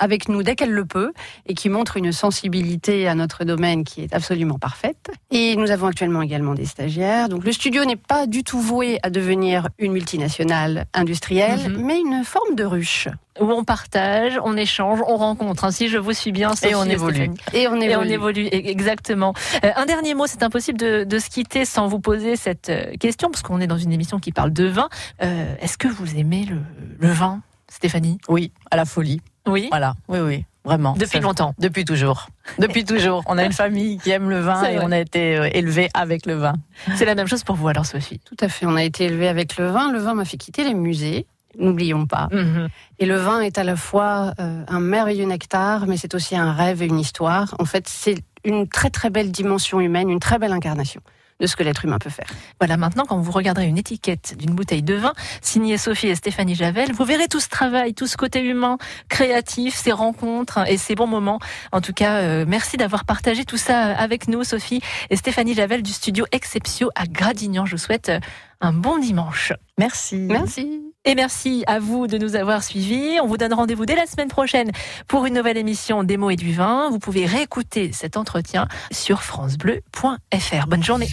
avec 0.00 0.28
nous 0.28 0.42
dès 0.42 0.54
qu'elle 0.56 0.72
le 0.72 0.84
peut 0.84 1.12
et 1.46 1.54
qui 1.54 1.68
montre 1.68 1.96
une 1.96 2.12
sensibilité 2.12 3.08
à 3.08 3.14
notre 3.14 3.44
domaine 3.44 3.84
qui 3.84 4.02
est 4.02 4.14
absolument 4.14 4.58
parfaite. 4.58 5.10
Et 5.30 5.56
nous 5.56 5.70
avons 5.70 5.86
actuellement 5.86 6.22
également 6.22 6.54
des 6.54 6.66
stagiaires. 6.66 7.28
Donc 7.28 7.44
le 7.44 7.52
studio 7.52 7.84
n'est 7.84 7.96
pas 7.96 8.26
du 8.26 8.42
tout 8.44 8.60
voué 8.60 8.98
à 9.02 9.10
devenir 9.10 9.68
une 9.78 9.92
multinationale 9.92 10.86
industrielle, 10.94 11.70
Mhm. 11.70 11.84
mais 11.84 11.98
une 12.00 12.24
forme 12.24 12.54
de 12.54 12.64
ruche. 12.64 13.08
Où 13.40 13.50
on 13.50 13.64
partage, 13.64 14.38
on 14.44 14.56
échange, 14.56 15.00
on 15.08 15.16
rencontre. 15.16 15.64
hein, 15.64 15.72
si 15.72 15.88
je 15.88 15.98
vous 15.98 16.12
suis 16.12 16.30
bien, 16.30 16.50
Sophie 16.54 16.72
Et 16.72 16.74
on 16.76 16.84
évolue. 16.84 17.30
Et 17.52 17.66
on 17.66 17.80
Et 17.80 17.86
évolue. 17.86 17.96
on 17.96 18.02
évolue, 18.12 18.48
exactement. 18.52 19.34
Euh, 19.64 19.70
un 19.74 19.86
dernier 19.86 20.14
mot, 20.14 20.26
c'est 20.28 20.44
impossible 20.44 20.78
de, 20.78 21.02
de 21.02 21.18
se 21.18 21.28
quitter 21.30 21.64
sans 21.64 21.88
vous 21.88 21.98
poser 21.98 22.36
cette 22.36 22.68
euh, 22.68 22.94
question, 23.00 23.30
parce 23.30 23.42
qu'on 23.42 23.60
est 23.60 23.66
dans 23.66 23.76
une 23.78 23.92
émission 23.92 24.20
qui 24.20 24.30
parle 24.30 24.52
de 24.52 24.66
vin. 24.66 24.88
Euh, 25.22 25.52
Est-ce 25.60 25.76
que 25.78 25.88
vous 25.88 26.16
aimez 26.16 26.44
le, 26.48 26.58
le 27.00 27.08
vin, 27.12 27.40
Stéphanie? 27.68 28.18
Oui, 28.28 28.52
à 28.70 28.76
la 28.76 28.84
folie. 28.84 29.20
Oui. 29.46 29.68
Voilà, 29.70 29.94
oui, 30.08 30.18
oui, 30.20 30.44
vraiment. 30.64 30.92
Depuis 30.94 31.18
Ça- 31.18 31.20
longtemps. 31.20 31.54
Depuis 31.58 31.84
toujours. 31.84 32.28
Depuis 32.58 32.84
toujours. 32.84 33.22
On 33.26 33.36
a 33.38 33.44
une 33.44 33.52
famille 33.52 33.98
qui 33.98 34.10
aime 34.10 34.30
le 34.30 34.40
vin 34.40 34.62
et 34.64 34.76
vrai. 34.76 34.84
on 34.86 34.92
a 34.92 34.98
été 34.98 35.36
euh, 35.36 35.48
élevé 35.52 35.88
avec 35.94 36.26
le 36.26 36.34
vin. 36.34 36.54
C'est 36.96 37.04
la 37.04 37.14
même 37.14 37.26
chose 37.28 37.44
pour 37.44 37.56
vous 37.56 37.68
alors, 37.68 37.86
Sophie? 37.86 38.20
Tout 38.20 38.36
à 38.40 38.48
fait. 38.48 38.64
On 38.66 38.74
a 38.76 38.82
été 38.82 39.04
élevé 39.04 39.28
avec 39.28 39.56
le 39.58 39.66
vin. 39.68 39.92
Le 39.92 39.98
vin 39.98 40.14
m'a 40.14 40.24
fait 40.24 40.36
quitter 40.36 40.64
les 40.64 40.74
musées. 40.74 41.26
N'oublions 41.58 42.06
pas. 42.06 42.28
Mhm. 42.32 42.68
Et 42.98 43.06
le 43.06 43.16
vin 43.16 43.40
est 43.40 43.58
à 43.58 43.64
la 43.64 43.76
fois 43.76 44.32
euh, 44.40 44.64
un 44.66 44.80
merveilleux 44.80 45.26
nectar, 45.26 45.86
mais 45.86 45.96
c'est 45.96 46.14
aussi 46.14 46.34
un 46.36 46.52
rêve 46.52 46.82
et 46.82 46.86
une 46.86 46.98
histoire. 46.98 47.54
En 47.60 47.64
fait, 47.64 47.86
c'est 47.88 48.16
une 48.44 48.66
très 48.68 48.90
très 48.90 49.08
belle 49.10 49.30
dimension 49.30 49.80
humaine, 49.80 50.10
une 50.10 50.18
très 50.20 50.38
belle 50.38 50.52
incarnation 50.52 51.00
ce 51.46 51.56
que 51.56 51.62
l'être 51.62 51.84
humain 51.84 51.98
peut 51.98 52.10
faire. 52.10 52.26
Voilà, 52.60 52.76
maintenant, 52.76 53.04
quand 53.06 53.18
vous 53.18 53.32
regarderez 53.32 53.66
une 53.66 53.78
étiquette 53.78 54.36
d'une 54.38 54.54
bouteille 54.54 54.82
de 54.82 54.94
vin 54.94 55.12
signée 55.40 55.78
Sophie 55.78 56.08
et 56.08 56.14
Stéphanie 56.14 56.54
Javel, 56.54 56.92
vous 56.92 57.04
verrez 57.04 57.28
tout 57.28 57.40
ce 57.40 57.48
travail, 57.48 57.94
tout 57.94 58.06
ce 58.06 58.16
côté 58.16 58.40
humain, 58.40 58.78
créatif, 59.08 59.74
ces 59.74 59.92
rencontres 59.92 60.60
et 60.68 60.76
ces 60.76 60.94
bons 60.94 61.06
moments. 61.06 61.38
En 61.72 61.80
tout 61.80 61.92
cas, 61.92 62.18
euh, 62.18 62.44
merci 62.46 62.76
d'avoir 62.76 63.04
partagé 63.04 63.44
tout 63.44 63.56
ça 63.56 63.94
avec 63.96 64.28
nous, 64.28 64.44
Sophie 64.44 64.80
et 65.10 65.16
Stéphanie 65.16 65.54
Javel 65.54 65.82
du 65.82 65.92
studio 65.92 66.26
Exceptio 66.32 66.90
à 66.94 67.06
Gradignan. 67.06 67.66
Je 67.66 67.72
vous 67.72 67.78
souhaite 67.82 68.08
euh, 68.08 68.20
un 68.64 68.72
bon 68.72 68.98
dimanche. 68.98 69.52
Merci. 69.78 70.16
Merci. 70.16 70.80
Et 71.04 71.14
merci 71.14 71.64
à 71.66 71.78
vous 71.80 72.06
de 72.06 72.16
nous 72.16 72.34
avoir 72.34 72.62
suivis. 72.62 73.18
On 73.22 73.26
vous 73.26 73.36
donne 73.36 73.52
rendez-vous 73.52 73.84
dès 73.84 73.94
la 73.94 74.06
semaine 74.06 74.28
prochaine 74.28 74.72
pour 75.06 75.26
une 75.26 75.34
nouvelle 75.34 75.58
émission 75.58 76.02
des 76.02 76.16
mots 76.16 76.30
et 76.30 76.36
du 76.36 76.54
vin. 76.54 76.88
Vous 76.90 76.98
pouvez 76.98 77.26
réécouter 77.26 77.92
cet 77.92 78.16
entretien 78.16 78.66
sur 78.90 79.22
francebleu.fr. 79.22 80.66
Bonne 80.66 80.82
journée. 80.82 81.08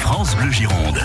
France 0.00 0.34
Bleu 0.34 0.50
Gironde. 0.50 0.98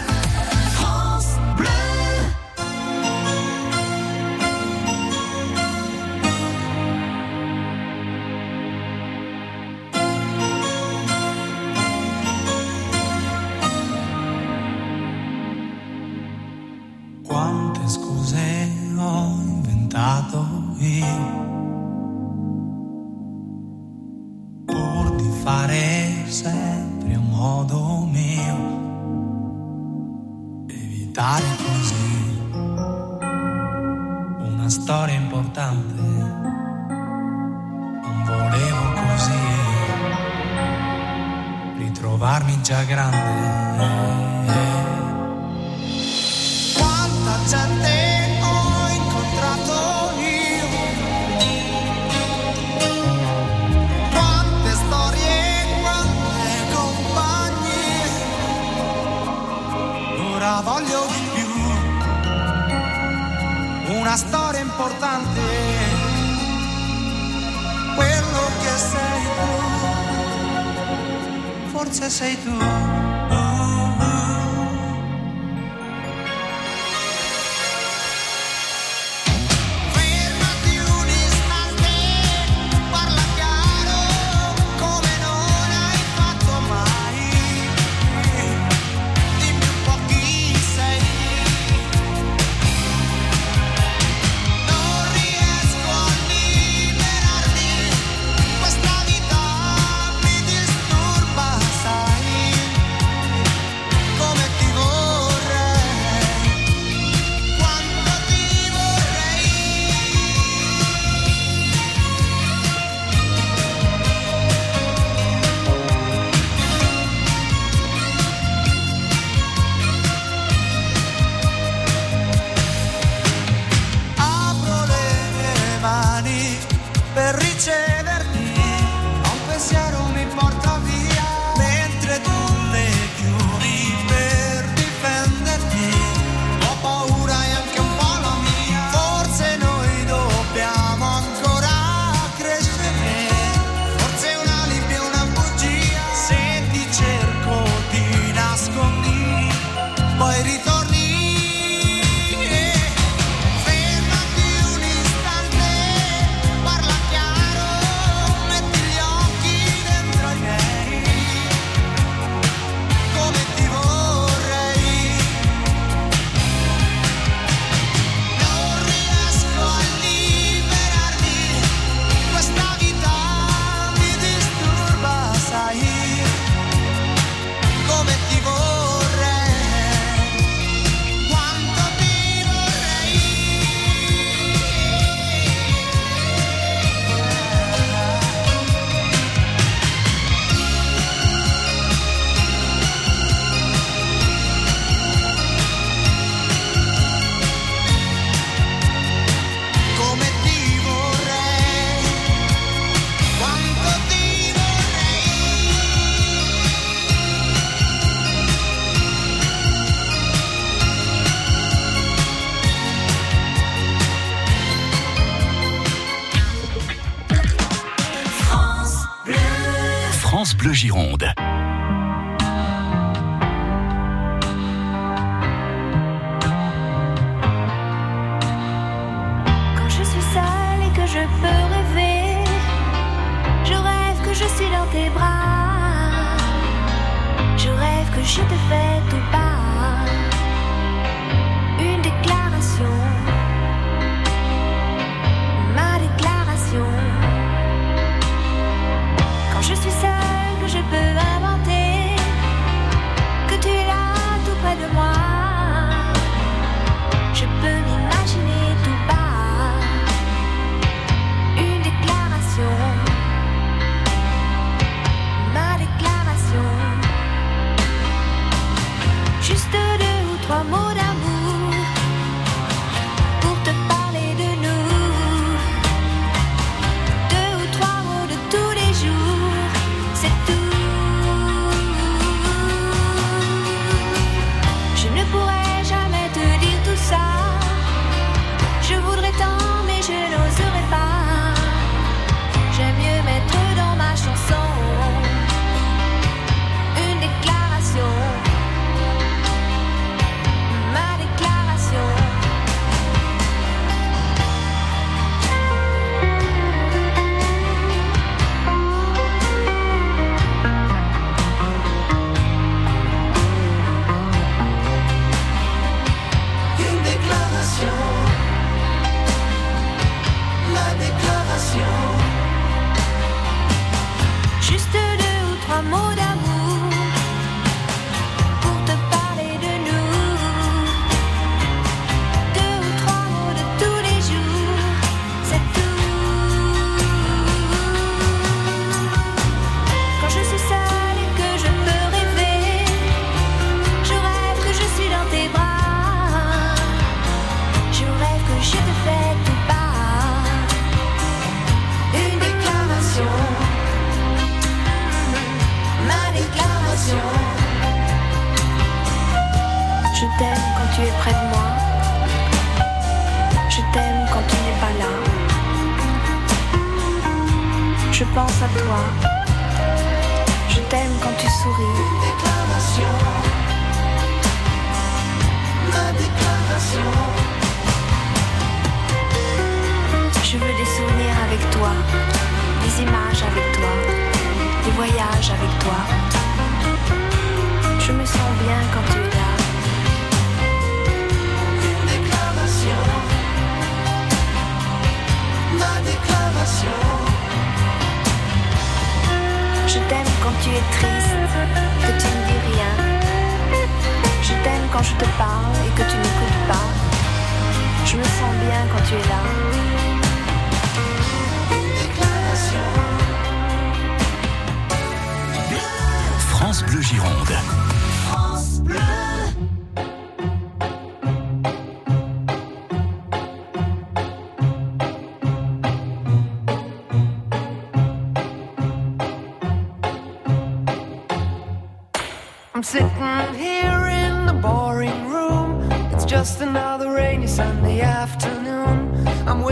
Gironde. 220.81 221.30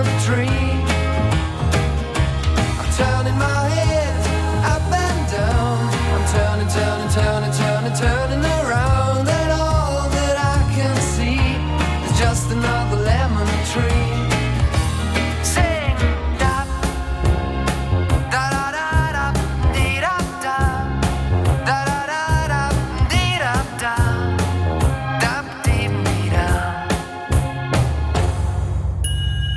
of 0.00 0.06
a 0.08 0.20
dream. 0.26 0.53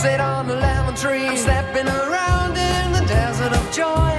sit 0.00 0.18
on 0.18 0.48
the 0.48 0.56
lemon 0.56 0.94
tree. 0.94 1.26
I'm 1.26 1.36
stepping 1.36 1.86
around 1.86 2.52
in 2.56 2.92
the 2.96 3.04
desert 3.06 3.52
of 3.52 3.64
joy. 3.70 4.12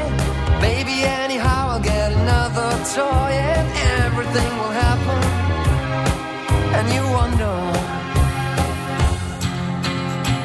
Maybe 0.62 0.96
anyhow 1.24 1.70
I'll 1.72 1.82
get 1.94 2.12
another 2.12 2.70
toy 2.98 3.32
and 3.56 3.68
everything 4.04 4.52
will 4.60 4.76
happen. 4.86 5.22
And 6.78 6.86
you 6.96 7.04
wonder, 7.20 7.56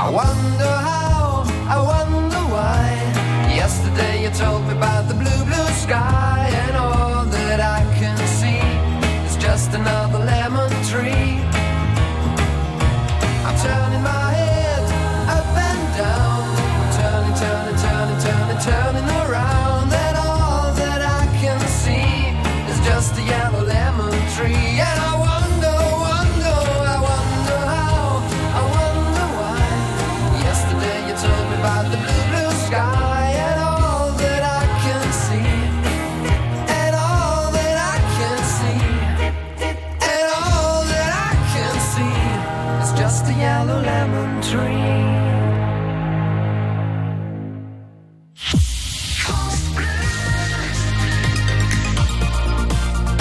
I 0.07 0.09
wonder 0.23 0.73
how, 0.91 1.45
I 1.77 1.79
wonder 1.93 2.43
why. 2.55 2.85
Yesterday 3.63 4.23
you 4.25 4.31
told 4.31 4.63
me 4.67 4.73
about 4.73 5.07
the 5.07 5.17
blue, 5.23 5.43
blue 5.51 5.71
sky, 5.85 6.36